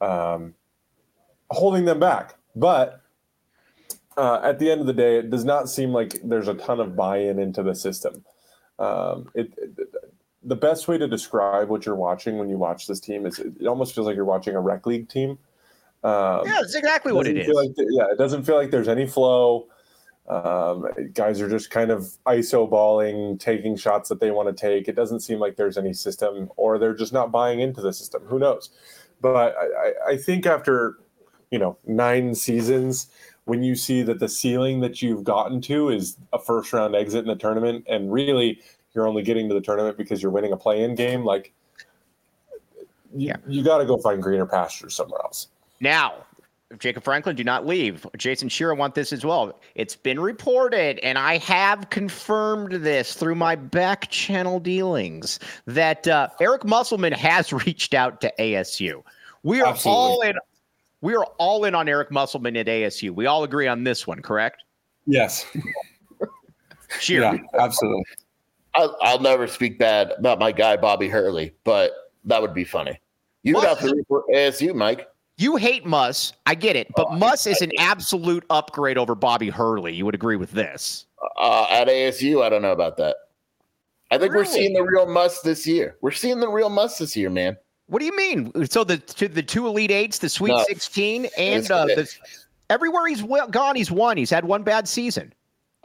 [0.00, 0.54] um,
[1.50, 2.36] holding them back.
[2.54, 3.02] But
[4.16, 6.80] uh, at the end of the day, it does not seem like there's a ton
[6.80, 8.24] of buy-in into the system.
[8.78, 9.78] Um, it, it,
[10.42, 13.52] the best way to describe what you're watching when you watch this team is it,
[13.60, 15.38] it almost feels like you're watching a rec league team.
[16.04, 17.48] Um, yeah, that's exactly what it is.
[17.48, 19.66] Like, yeah, it doesn't feel like there's any flow.
[20.28, 24.88] Um, guys are just kind of iso balling, taking shots that they want to take.
[24.88, 28.22] It doesn't seem like there's any system, or they're just not buying into the system.
[28.26, 28.70] Who knows?
[29.20, 30.98] But I, I think after
[31.50, 33.08] you know nine seasons,
[33.46, 37.20] when you see that the ceiling that you've gotten to is a first round exit
[37.20, 38.60] in the tournament and really
[38.92, 41.52] you're only getting to the tournament because you're winning a play in game like
[43.14, 43.36] you, yeah.
[43.46, 45.48] you got to go find greener pastures somewhere else
[45.80, 46.26] now
[46.80, 48.06] Jacob Franklin, do not leave.
[48.16, 49.60] Jason Shearer want this as well.
[49.76, 56.28] It's been reported, and I have confirmed this through my back channel dealings, that uh,
[56.40, 59.02] Eric Musselman has reached out to ASU.
[59.44, 60.02] We are Absolutely.
[60.02, 60.34] all in
[61.06, 63.12] we are all in on Eric Musselman at ASU.
[63.12, 64.64] We all agree on this one, correct?
[65.06, 65.46] Yes.
[66.98, 67.20] sure.
[67.20, 68.02] Yeah, absolutely.
[68.74, 71.92] I'll, I'll, never speak bad about my guy Bobby Hurley, but
[72.24, 72.98] that would be funny.
[73.44, 75.06] You would have to root for ASU, Mike.
[75.38, 76.32] You hate Muss.
[76.44, 79.94] I get it, but uh, Muss is an absolute upgrade over Bobby Hurley.
[79.94, 81.06] You would agree with this?
[81.38, 83.14] Uh, at ASU, I don't know about that.
[84.10, 84.44] I think really?
[84.44, 85.98] we're seeing the real Muss this year.
[86.00, 87.56] We're seeing the real Muss this year, man.
[87.88, 88.66] What do you mean?
[88.66, 90.64] So the to the two elite eights, the Sweet no.
[90.64, 92.12] Sixteen, and uh, the,
[92.68, 94.16] everywhere he's gone, he's won.
[94.16, 95.32] He's had one bad season.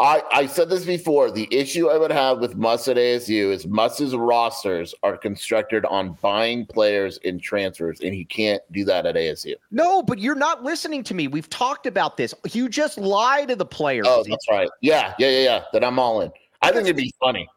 [0.02, 1.30] I, I said this before.
[1.30, 6.18] The issue I would have with Muss at ASU is Muss's rosters are constructed on
[6.24, 9.54] buying players in transfers, and he can't do that at ASU.
[9.70, 11.28] No, but you're not listening to me.
[11.28, 12.34] We've talked about this.
[12.52, 14.08] You just lie to the players.
[14.10, 14.70] Oh, that's right.
[14.82, 15.64] Yeah, yeah, yeah, yeah.
[15.72, 16.32] That I'm all in.
[16.64, 17.48] I think it'd be funny.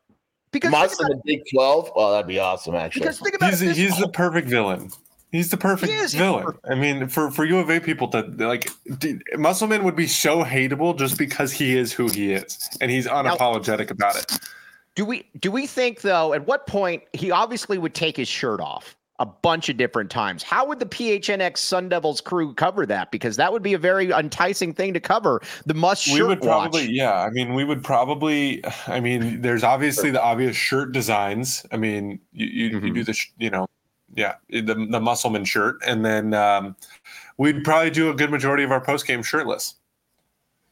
[0.54, 1.90] Because Muss think in the Big Twelve.
[1.94, 2.74] Oh, that'd be awesome.
[2.74, 4.90] Actually, Because think about He's it, this he's the perfect villain.
[5.32, 6.44] He's the perfect He is, villain.
[6.44, 10.06] perfect- I mean, for for U of A people to like, d- Muscleman would be
[10.06, 14.30] so hateable just because he is who he is, and he's unapologetic about it.
[14.94, 16.32] Do we do we think though?
[16.34, 20.42] At what point he obviously would take his shirt off a bunch of different times?
[20.42, 23.10] How would the PHNX Sun Devils crew cover that?
[23.12, 25.40] Because that would be a very enticing thing to cover.
[25.66, 26.90] The must we shirt would probably watch.
[26.90, 31.76] yeah i mean we would probably i mean there's obviously the obvious shirt designs i
[31.76, 32.94] mean you you, you Mhm.
[32.94, 33.66] do the you know
[34.16, 36.74] yeah the the muscleman shirt and then um,
[37.38, 39.74] we'd probably do a good majority of our post game shirtless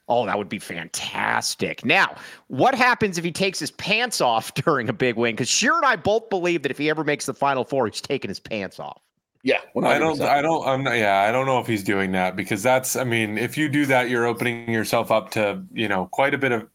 [0.08, 1.84] Oh, that would be fantastic.
[1.84, 2.16] Now,
[2.48, 5.34] what happens if he takes his pants off during a big win?
[5.34, 8.00] Because Scheer and I both believe that if he ever makes the Final Four, he's
[8.00, 9.00] taking his pants off.
[9.42, 9.58] yeah.
[9.84, 12.62] i don't i don't i'm not, yeah i don't know if he's doing that because
[12.62, 16.32] that's i mean if you do that you're opening yourself up to you know quite
[16.32, 16.68] a bit of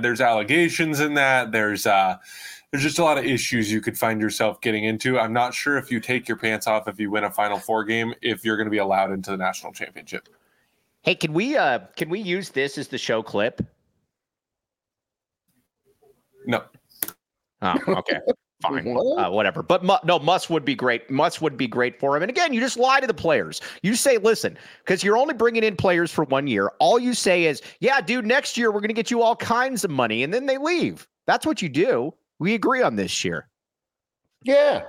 [0.00, 2.16] there's allegations in that there's uh
[2.70, 5.16] there's just a lot of issues you could find yourself getting into.
[5.16, 7.84] I'm not sure if you take your pants off if you win a Final Four
[7.84, 10.28] game, if you're going to be allowed into the national championship.
[11.04, 13.62] Hey, can we uh can we use this as the show clip?
[16.46, 16.62] No,
[17.64, 18.18] Oh, okay.
[18.62, 18.94] Fine.
[18.94, 19.18] What?
[19.18, 19.62] Uh, whatever.
[19.62, 21.10] But Mu- no, Muss would be great.
[21.10, 22.22] Muss would be great for him.
[22.22, 23.60] And again, you just lie to the players.
[23.82, 26.70] You say, listen, because you're only bringing in players for one year.
[26.78, 29.84] All you say is, yeah, dude, next year we're going to get you all kinds
[29.84, 30.22] of money.
[30.22, 31.06] And then they leave.
[31.26, 32.14] That's what you do.
[32.38, 33.48] We agree on this year.
[34.44, 34.82] Yeah,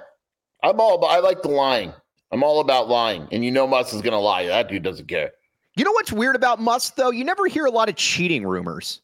[0.63, 0.95] I'm all.
[0.95, 1.93] About, I like the lying.
[2.31, 4.45] I'm all about lying, and you know Muss is gonna lie.
[4.47, 5.31] That dude doesn't care.
[5.75, 7.11] You know what's weird about Muss though?
[7.11, 9.01] You never hear a lot of cheating rumors.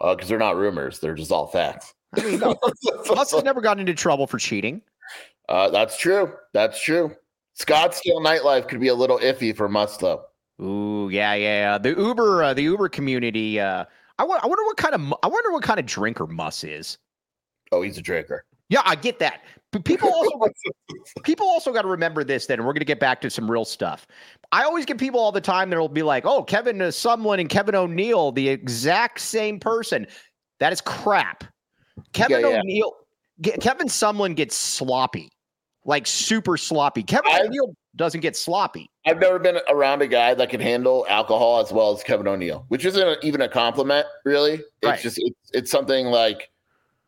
[0.00, 1.94] because Uh, they're not rumors; they're just all facts.
[2.16, 2.56] I mean, no,
[3.14, 4.82] Muss has never gotten into trouble for cheating.
[5.48, 6.32] uh, that's true.
[6.52, 7.14] That's true.
[7.58, 10.24] Scottsdale nightlife could be a little iffy for Muss though.
[10.60, 11.78] Ooh, yeah, yeah.
[11.78, 13.60] The Uber, uh, the Uber community.
[13.60, 13.84] Uh,
[14.18, 16.98] I, wonder what kind of I wonder what kind of drinker Muss is.
[17.70, 18.44] Oh, he's a drinker.
[18.68, 19.42] Yeah, I get that.
[19.70, 20.30] But people also
[21.24, 22.46] people also got to remember this.
[22.46, 24.06] Then and we're going to get back to some real stuff.
[24.52, 27.40] I always get people all the time that will be like, "Oh, Kevin uh, Sumlin
[27.40, 30.06] and Kevin O'Neill, the exact same person."
[30.60, 31.44] That is crap.
[32.12, 32.58] Kevin Yeah, yeah.
[32.60, 32.92] O'Neill,
[33.60, 35.28] Kevin Sumlin gets sloppy,
[35.84, 37.02] like super sloppy.
[37.02, 38.88] Kevin I- O'Neill doesn't get sloppy.
[39.06, 42.64] I've never been around a guy that can handle alcohol as well as Kevin O'Neill,
[42.68, 44.54] which isn't even a compliment, really.
[44.54, 45.00] It's Right.
[45.00, 46.50] just it's, it's something like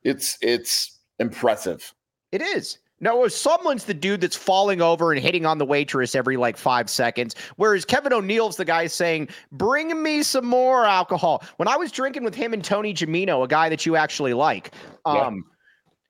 [0.03, 1.93] it's it's impressive.
[2.33, 2.79] It is.
[3.03, 6.91] No, someone's the dude that's falling over and hitting on the waitress every like five
[6.91, 11.91] seconds, whereas Kevin O'Neill's the guy saying, "Bring me some more alcohol." When I was
[11.91, 14.73] drinking with him and Tony Jamino, a guy that you actually like,
[15.07, 15.13] Yeah.
[15.13, 15.45] um,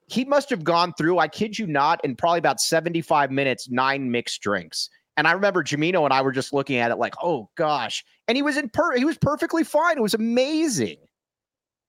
[0.08, 1.18] he must have gone through.
[1.18, 4.90] I kid you not, in probably about seventy-five minutes, nine mixed drinks.
[5.16, 8.36] And I remember Jamino and I were just looking at it like, "Oh gosh!" And
[8.36, 9.96] he was in per he was perfectly fine.
[9.96, 10.96] It was amazing.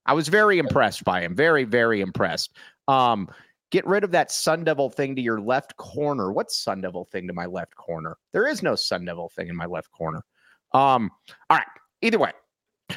[0.05, 1.35] I was very impressed by him.
[1.35, 2.55] Very, very impressed.
[2.87, 3.29] Um,
[3.71, 6.31] get rid of that Sun Devil thing to your left corner.
[6.31, 8.17] What Sun Devil thing to my left corner?
[8.33, 10.23] There is no Sun Devil thing in my left corner.
[10.73, 11.11] Um,
[11.49, 11.67] all right.
[12.01, 12.31] Either way,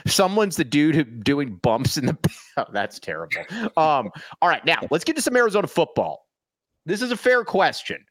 [0.07, 2.17] someone's the dude who doing bumps in the.
[2.57, 3.41] Oh, that's terrible.
[3.77, 4.65] Um, all right.
[4.65, 6.29] Now let's get to some Arizona football.
[6.87, 8.05] This is a fair question.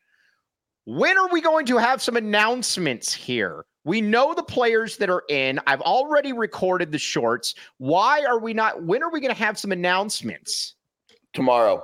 [0.83, 3.63] When are we going to have some announcements here?
[3.85, 5.59] We know the players that are in.
[5.67, 7.55] I've already recorded the shorts.
[7.77, 8.83] Why are we not?
[8.83, 10.75] When are we going to have some announcements?
[11.33, 11.83] Tomorrow,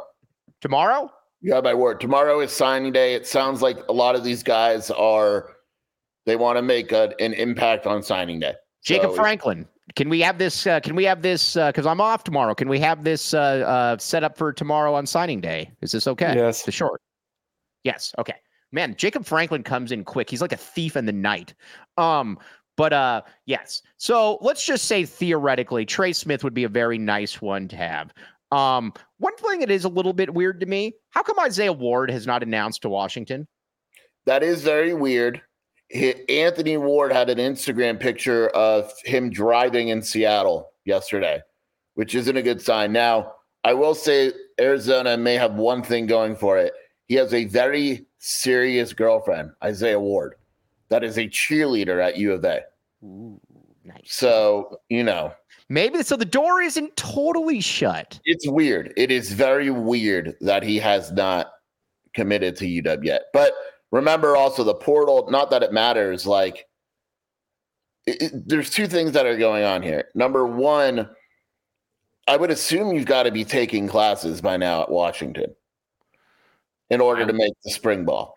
[0.61, 1.11] Tomorrow?
[1.41, 2.01] Yeah, have my word.
[2.01, 3.13] Tomorrow is signing day.
[3.15, 5.55] It sounds like a lot of these guys are
[6.25, 8.53] they want to make a, an impact on signing day.
[8.83, 9.67] Jacob So- Franklin.
[9.95, 10.67] Can we have this?
[10.67, 11.55] Uh, can we have this?
[11.55, 12.53] Because I'm off tomorrow.
[12.53, 15.71] Can we have this uh, uh, set up for tomorrow on signing day?
[15.81, 16.35] Is this okay?
[16.35, 16.61] Yes.
[16.61, 17.01] The short.
[17.83, 18.13] Yes.
[18.19, 18.35] Okay.
[18.71, 20.29] Man, Jacob Franklin comes in quick.
[20.29, 21.53] He's like a thief in the night.
[21.97, 22.37] Um,
[22.77, 23.81] but uh, yes.
[23.97, 28.13] So let's just say theoretically, Trey Smith would be a very nice one to have.
[28.51, 32.09] Um, one thing that is a little bit weird to me: how come Isaiah Ward
[32.09, 33.47] has not announced to Washington?
[34.25, 35.41] That is very weird.
[36.29, 41.41] Anthony Ward had an Instagram picture of him driving in Seattle yesterday,
[41.95, 42.91] which isn't a good sign.
[42.91, 46.73] Now, I will say Arizona may have one thing going for it.
[47.09, 50.35] He has a very serious girlfriend, Isaiah Ward,
[50.89, 52.61] that is a cheerleader at U of A.
[53.03, 53.41] Ooh,
[53.83, 53.97] nice.
[54.05, 55.33] So, you know,
[55.71, 56.15] Maybe so.
[56.15, 58.19] The door isn't totally shut.
[58.25, 58.91] it's weird.
[58.97, 61.51] It is very weird that he has not
[62.15, 63.25] committed to UW yet.
[63.33, 63.53] But
[63.91, 66.65] remember also the portal, not that it matters, like
[68.07, 70.05] it, it- there's two things that are going on here.
[70.15, 71.07] Number one,
[72.27, 75.53] I would assume you've got to be taking classes by now at Washington
[76.89, 78.33] in order to make the spring ball.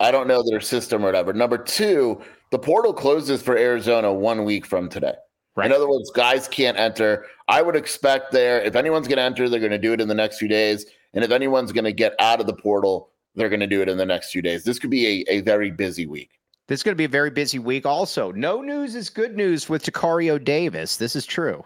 [0.00, 1.32] I don't know their system or whatever.
[1.32, 5.14] Number two, the portal closes for Arizona one week from today.
[5.56, 5.66] Right.
[5.66, 7.26] In other words, guys can't enter.
[7.46, 10.08] I would expect there, if anyone's going to enter, they're going to do it in
[10.08, 10.84] the next few days.
[11.12, 13.88] And if anyone's going to get out of the portal, they're going to do it
[13.88, 14.64] in the next few days.
[14.64, 16.40] This could be a, a very busy week.
[16.66, 17.86] This is going to be a very busy week.
[17.86, 20.96] Also, no news is good news with Tacario Davis.
[20.96, 21.64] This is true.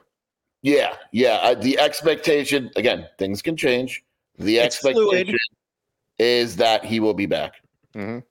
[0.60, 1.38] Yeah, yeah.
[1.42, 4.04] Uh, the expectation, again, things can change.
[4.38, 5.34] The It's fluid.
[6.18, 7.54] Expectation is that he will be back.
[7.94, 8.22] Mhm.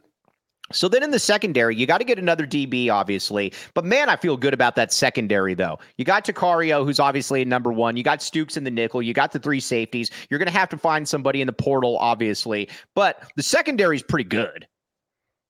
[0.73, 3.53] So then in the secondary, you got to get another DB, obviously.
[3.73, 5.79] But man, I feel good about that secondary, though.
[5.97, 7.95] You got Tacario, who's obviously a number one.
[7.95, 9.01] You got Stukes in the nickel.
[9.01, 10.11] You got the three safeties.
[10.29, 12.67] You're going to have to find somebody in the portal, obviously.
[12.95, 14.67] But the secondary is pretty good.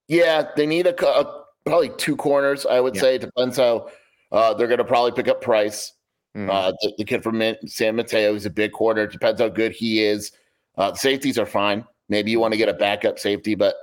[0.07, 2.67] Yeah, they need a, a probably two corners.
[2.67, 3.01] I would Yeah.
[3.01, 3.89] say depends how
[4.31, 5.93] uh, they're going to probably pick up Price.
[6.35, 6.47] Mhm.
[6.51, 9.07] Uh, the, the kid from San Mateo is a big corner.
[9.07, 10.31] Depends how good he is.
[10.77, 11.83] Uh, safeties are fine.
[12.09, 13.75] Maybe you want to get a backup safety, but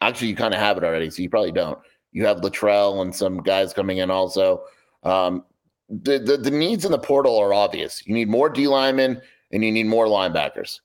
[0.00, 1.78] actually you kind of have it already, so you probably don't.
[2.12, 4.62] You have Latrell and some guys coming in also.
[5.02, 5.44] Um,
[5.88, 8.06] the, the the needs in the portal are obvious.
[8.06, 9.20] You need more D linemen
[9.52, 10.80] and you need more linebackers.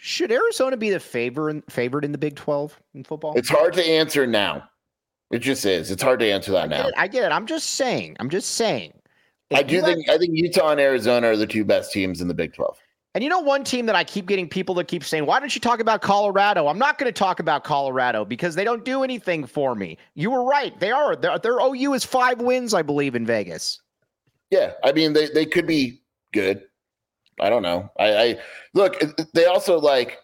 [0.00, 3.36] Should Arizona be the favor in, favorite in the Big 12 in football?
[3.36, 4.68] It's hard to answer now.
[5.32, 5.90] It just is.
[5.90, 6.88] It's hard to answer that I now.
[6.88, 7.34] it, I get it.
[7.34, 8.16] I'm just saying.
[8.20, 8.92] I'm just saying.
[9.52, 12.28] I do have- think I think Utah and Arizona are the two best teams in
[12.28, 12.78] the Big Twelve.
[13.16, 15.54] And you know, one team that I keep getting people that keep saying, why don't
[15.54, 16.68] you talk about Colorado?
[16.68, 19.96] I'm not going to talk about Colorado because they don't do anything for me.
[20.12, 20.78] You were right.
[20.78, 21.16] They are.
[21.16, 23.80] Their, their OU is five wins, I believe, in Vegas.
[24.50, 26.02] Yeah, I mean they they could be
[26.34, 26.64] good.
[27.40, 27.90] I don't know.
[27.98, 28.38] I, I
[28.74, 29.02] look.
[29.32, 30.18] They also like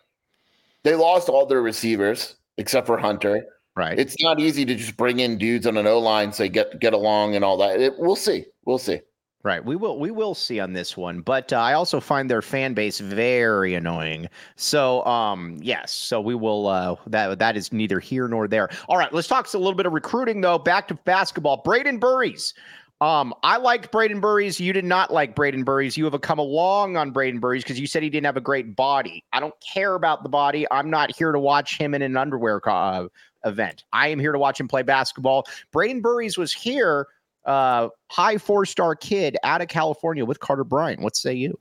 [0.82, 3.42] they lost all their receivers except for Hunter.
[3.74, 3.98] Right.
[3.98, 6.92] It's not easy to just bring in dudes on an O line, say get get
[6.92, 7.80] along and all that.
[7.80, 8.44] It, we'll see.
[8.66, 9.00] We'll see.
[9.44, 9.64] Right.
[9.64, 12.74] We will we will see on this one, but uh, I also find their fan
[12.74, 14.28] base very annoying.
[14.54, 15.90] So, um, yes.
[15.90, 16.68] So we will.
[16.68, 18.70] Uh, that that is neither here nor there.
[18.88, 19.12] All right.
[19.12, 20.58] Let's talk a little bit of recruiting though.
[20.58, 21.56] Back to basketball.
[21.64, 22.54] Braden Burries.
[23.00, 24.60] Um, I liked Braden Burries.
[24.60, 25.96] You did not like Braden Burries.
[25.96, 28.76] You have come along on Braden Burries because you said he didn't have a great
[28.76, 29.24] body.
[29.32, 30.68] I don't care about the body.
[30.70, 33.08] I'm not here to watch him in an underwear co- uh,
[33.44, 33.82] event.
[33.92, 35.46] I am here to watch him play basketball.
[35.72, 37.08] Braden Burries was here
[37.44, 41.00] uh high four star kid out of California with Carter Bryant.
[41.00, 41.58] What say you?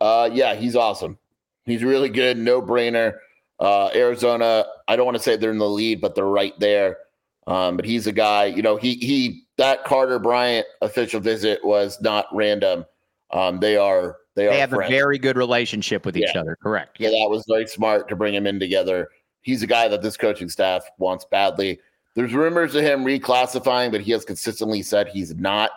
[0.00, 1.18] Uh, yeah, he's awesome.
[1.64, 2.36] He's really good.
[2.36, 3.14] No brainer.
[3.58, 4.66] Uh, Arizona.
[4.86, 6.98] I don't want to say they're in the lead, but they're right there.
[7.46, 8.44] Um, but he's a guy.
[8.46, 12.84] You know, he he that Carter Bryant official visit was not random.
[13.30, 14.92] Um, they are they, They are have friends.
[14.92, 16.42] a very good relationship with each Yeah.
[16.42, 16.56] other.
[16.62, 16.96] Correct.
[17.00, 19.08] Yeah, that was very smart to bring him in together.
[19.40, 21.80] He's a guy that this coaching staff wants badly.
[22.16, 25.70] There's rumors of him reclassifying, but he has consistently said he's not.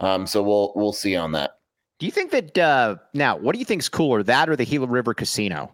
[0.00, 1.58] Um, so we'll we'll see on that.
[1.98, 4.88] Do you think that uh now what do you think's cooler, that or the Gila
[4.88, 5.70] River Casino?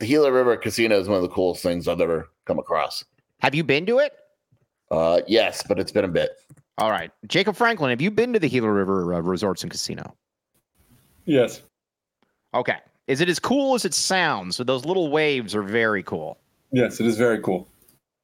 [0.00, 3.04] The Gila River Casino is one of the coolest things I've ever come across.
[3.38, 4.12] Have you been to it?
[4.90, 6.30] Uh, yes, but it's been a bit.
[6.78, 7.10] All right.
[7.26, 10.14] Jacob Franklin, have you been to the Gila River uh, Resorts and Casino?
[11.24, 11.62] Yes.
[12.52, 12.76] Okay.
[13.06, 14.56] Is it as cool as it sounds?
[14.56, 16.36] So those little waves are very cool.
[16.72, 17.66] Yes, it is very cool.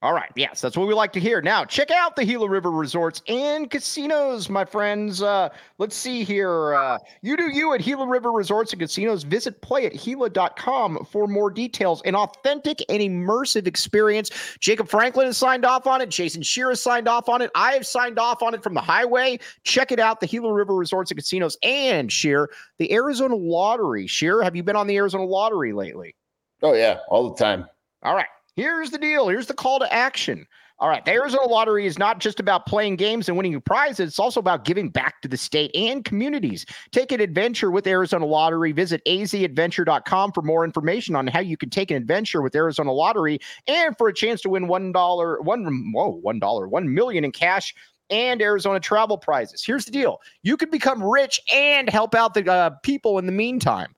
[0.02, 0.32] All right.
[0.34, 1.40] Yes, that's what we like to hear.
[1.40, 5.22] Now, check out the Gila River Resorts and Casinos, my friends.
[5.22, 5.48] Uh,
[5.78, 6.74] let's see here.
[6.74, 9.22] Uh, you do you at Gila River Resorts and Casinos.
[9.22, 12.02] Visit playatgila.com for more details.
[12.02, 14.30] An authentic and immersive experience.
[14.58, 16.10] Jacob Franklin has signed off on it.
[16.10, 17.52] Jason Scheer has signed off on it.
[17.54, 19.38] I have signed off on it from the highway.
[19.62, 20.18] Check it out.
[20.18, 24.08] The Gila River Resorts and Casinos and Scheer, the Arizona Lottery.
[24.08, 26.16] Scheer, have you been on the Arizona Lottery lately?
[26.60, 27.68] Oh yeah, all the time.
[28.02, 28.26] All right.
[28.56, 29.28] Here's the deal.
[29.28, 30.46] Here's the call to action.
[30.78, 31.04] All right.
[31.04, 34.08] The Arizona Lottery is not just about playing games and winning prizes.
[34.08, 36.66] It's also about giving back to the state and communities.
[36.90, 38.72] Take an adventure with Arizona Lottery.
[38.72, 43.38] Visit azadventure.com for more information on how you can take an adventure with Arizona Lottery
[43.68, 47.30] and for a chance to win one dollar, one whoa, one dollar, one million in
[47.30, 47.72] cash
[48.10, 49.62] and Arizona travel prizes.
[49.64, 53.32] Here's the deal: you could become rich and help out the uh, people in the
[53.32, 53.94] meantime.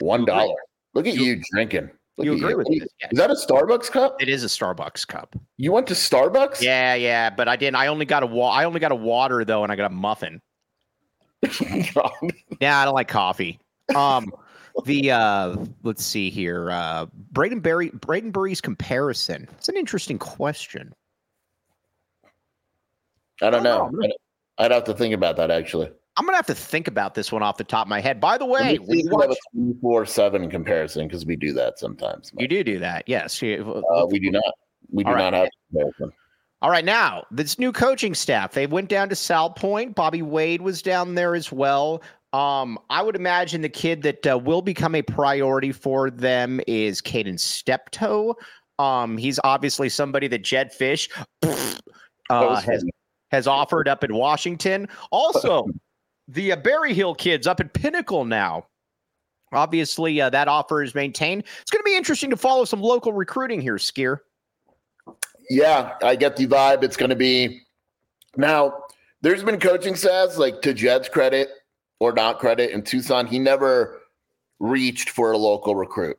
[0.00, 0.56] One dollar.
[0.96, 1.90] Look at You- you, drinking.
[2.16, 2.88] Look you agree with do this?
[3.02, 3.08] Yeah.
[3.12, 4.22] Is that a Starbucks cup?
[4.22, 5.36] It is a Starbucks cup.
[5.58, 6.62] You went to Starbucks?
[6.62, 7.76] Yeah, yeah, but I didn't.
[7.76, 9.94] I only got a wa- I only got a water though, and I got a
[9.94, 10.40] muffin.
[12.60, 13.60] Yeah, I don't like coffee.
[13.94, 14.32] Um,
[14.86, 16.70] the uh, let's see here.
[16.70, 19.46] Uh, Braden Berry, Braden Burries comparison.
[19.58, 20.94] It's an interesting question.
[23.42, 24.02] I don't Oh, know.
[24.02, 24.12] I'd,
[24.64, 25.90] I'd have to think about that actually.
[26.16, 28.20] I'm gonna have to think about this one off the top of my head.
[28.20, 31.78] By the way, we we have watch, a twenty-four seven comparison because we do that
[31.78, 32.32] sometimes.
[32.38, 33.04] you do do that.
[33.06, 33.42] Yes.
[33.42, 34.42] Uh, we do not.
[34.90, 35.30] We do All right.
[35.30, 36.12] not have a comparison.
[36.62, 38.52] All right, now this new coaching staff.
[38.52, 39.94] They went down to Salpointe.
[39.94, 42.02] Bobby Wade was down there as well.
[42.32, 47.00] Um, I would imagine the kid that uh, will become a priority for them is
[47.00, 48.34] Caden Steptoe.
[48.78, 51.08] Um, he's obviously somebody that Jedd Fisch
[52.30, 52.84] uh, has,
[53.30, 54.88] has offered up in Washington.
[55.10, 55.66] Also,
[56.28, 58.66] the uh, Berry Hill kids up at Pinnacle now.
[59.52, 61.44] Obviously, uh, that offer is maintained.
[61.60, 64.22] It's going to be interesting to follow some local recruiting here, Scheer.
[65.48, 66.82] Yeah, I get the vibe.
[66.82, 67.62] It's going to be
[68.36, 68.82] now.
[69.22, 71.48] There's been coaching stats like to Jedd's credit
[72.00, 73.26] or not credit in Tucson.
[73.26, 74.02] He never
[74.58, 76.18] reached for a local recruit.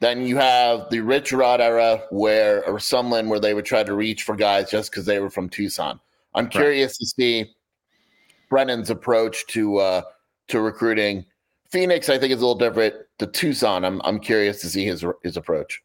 [0.00, 3.94] Then you have the Rich Rod era where or Sumlin where they would try to
[3.94, 6.00] reach for guys just because they were from Tucson.
[6.34, 6.98] I'm curious right.
[6.98, 7.54] to see
[8.54, 10.02] Brennan's approach to uh,
[10.46, 11.24] to recruiting.
[11.72, 12.94] Phoenix, I think, is a little different.
[13.18, 15.82] To Tucson, I'm I'm curious to see his his approach.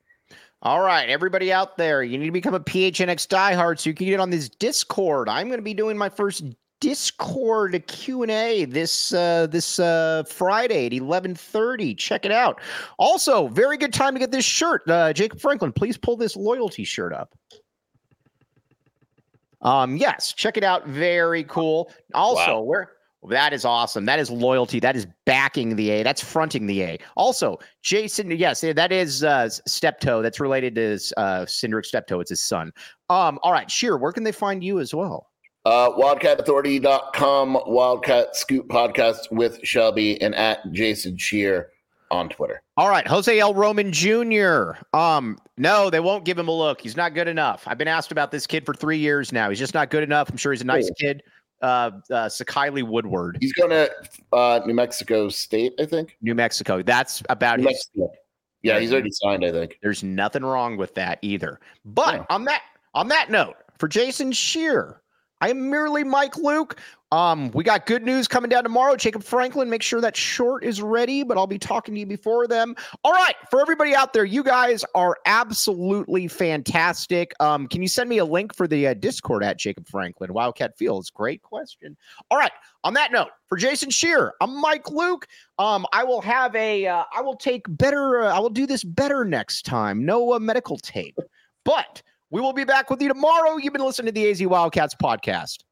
[0.62, 4.06] All right, everybody out there, you need to become a PHNX diehard so you can
[4.06, 5.30] get on this Discord.
[5.30, 6.44] I'm going to be doing my first
[6.80, 11.98] Discord Q and A this uh, this uh, Friday at 11:30.
[11.98, 12.62] Check it out.
[13.00, 14.88] Also, very good time to get this shirt.
[14.88, 17.34] Uh, Jacob Franklin, please pull this loyalty shirt up.
[19.62, 20.88] Um, yes, check it out.
[20.88, 21.92] Very cool.
[22.14, 22.62] Also, wow.
[22.62, 22.92] where
[23.28, 24.06] that is awesome.
[24.06, 24.80] That is loyalty.
[24.80, 26.04] That is backing the A.
[26.04, 27.00] That's fronting the A.
[27.18, 30.22] Also, Jason, yes, that is uh, Steptoe.
[30.22, 32.22] That's related to uh, Syndric Steptoe.
[32.22, 32.72] It's his son.
[33.10, 35.28] Um, all right, Scheer, where can they find you as well?
[35.66, 41.72] Uh, WildcatAuthority.com, Wildcat Scoop Podcast with Shelby, and at Jason Scheer
[42.12, 42.62] on Twitter.
[42.78, 43.54] All right, Jose L.
[43.54, 44.72] Roman Jr.
[44.94, 46.82] Um, no, they won't give him a look.
[46.82, 47.64] He's not good enough.
[47.68, 49.50] I've been asked about this kid for three years now.
[49.50, 50.30] He's just not good enough.
[50.30, 51.24] I'm sure he's a nice kid.
[51.62, 53.38] Uh, uh Sakiley Woodward.
[53.42, 53.92] He's going to
[54.32, 56.18] uh, New Mexico State, I think.
[56.22, 56.82] New Mexico.
[56.82, 57.90] That's about New his.
[57.96, 58.12] Mexico.
[58.62, 59.46] Yeah, he's already signed.
[59.46, 59.78] I think.
[59.82, 61.60] There's nothing wrong with that either.
[61.86, 62.26] But yeah.
[62.30, 62.62] on that
[62.94, 65.02] on that note, for Jason Scheer,
[65.42, 66.80] I am merely Mike Luke.
[67.12, 68.96] Um, we got good news coming down tomorrow.
[68.96, 72.48] Jacob Franklin, make sure that short is ready, but I'll be talking to you before
[72.48, 72.76] them.
[73.04, 77.34] All right, for everybody out there, you guys are absolutely fantastic.
[77.40, 80.34] Um, can you send me a link for the uh, Discord at Jacob Franklin?
[80.34, 81.98] Wildcat Fields, great question.
[82.30, 82.52] All right,
[82.84, 85.26] on that note, for Jason Scheer, I'm Mike Luke.
[85.58, 88.84] Um, I will have a, uh, I will take better, uh, I will do this
[88.84, 90.06] better next time.
[90.06, 91.18] No uh, medical tape,
[91.66, 93.58] but we will be back with you tomorrow.
[93.58, 95.64] You've been listening to the AZ Wildcats podcast.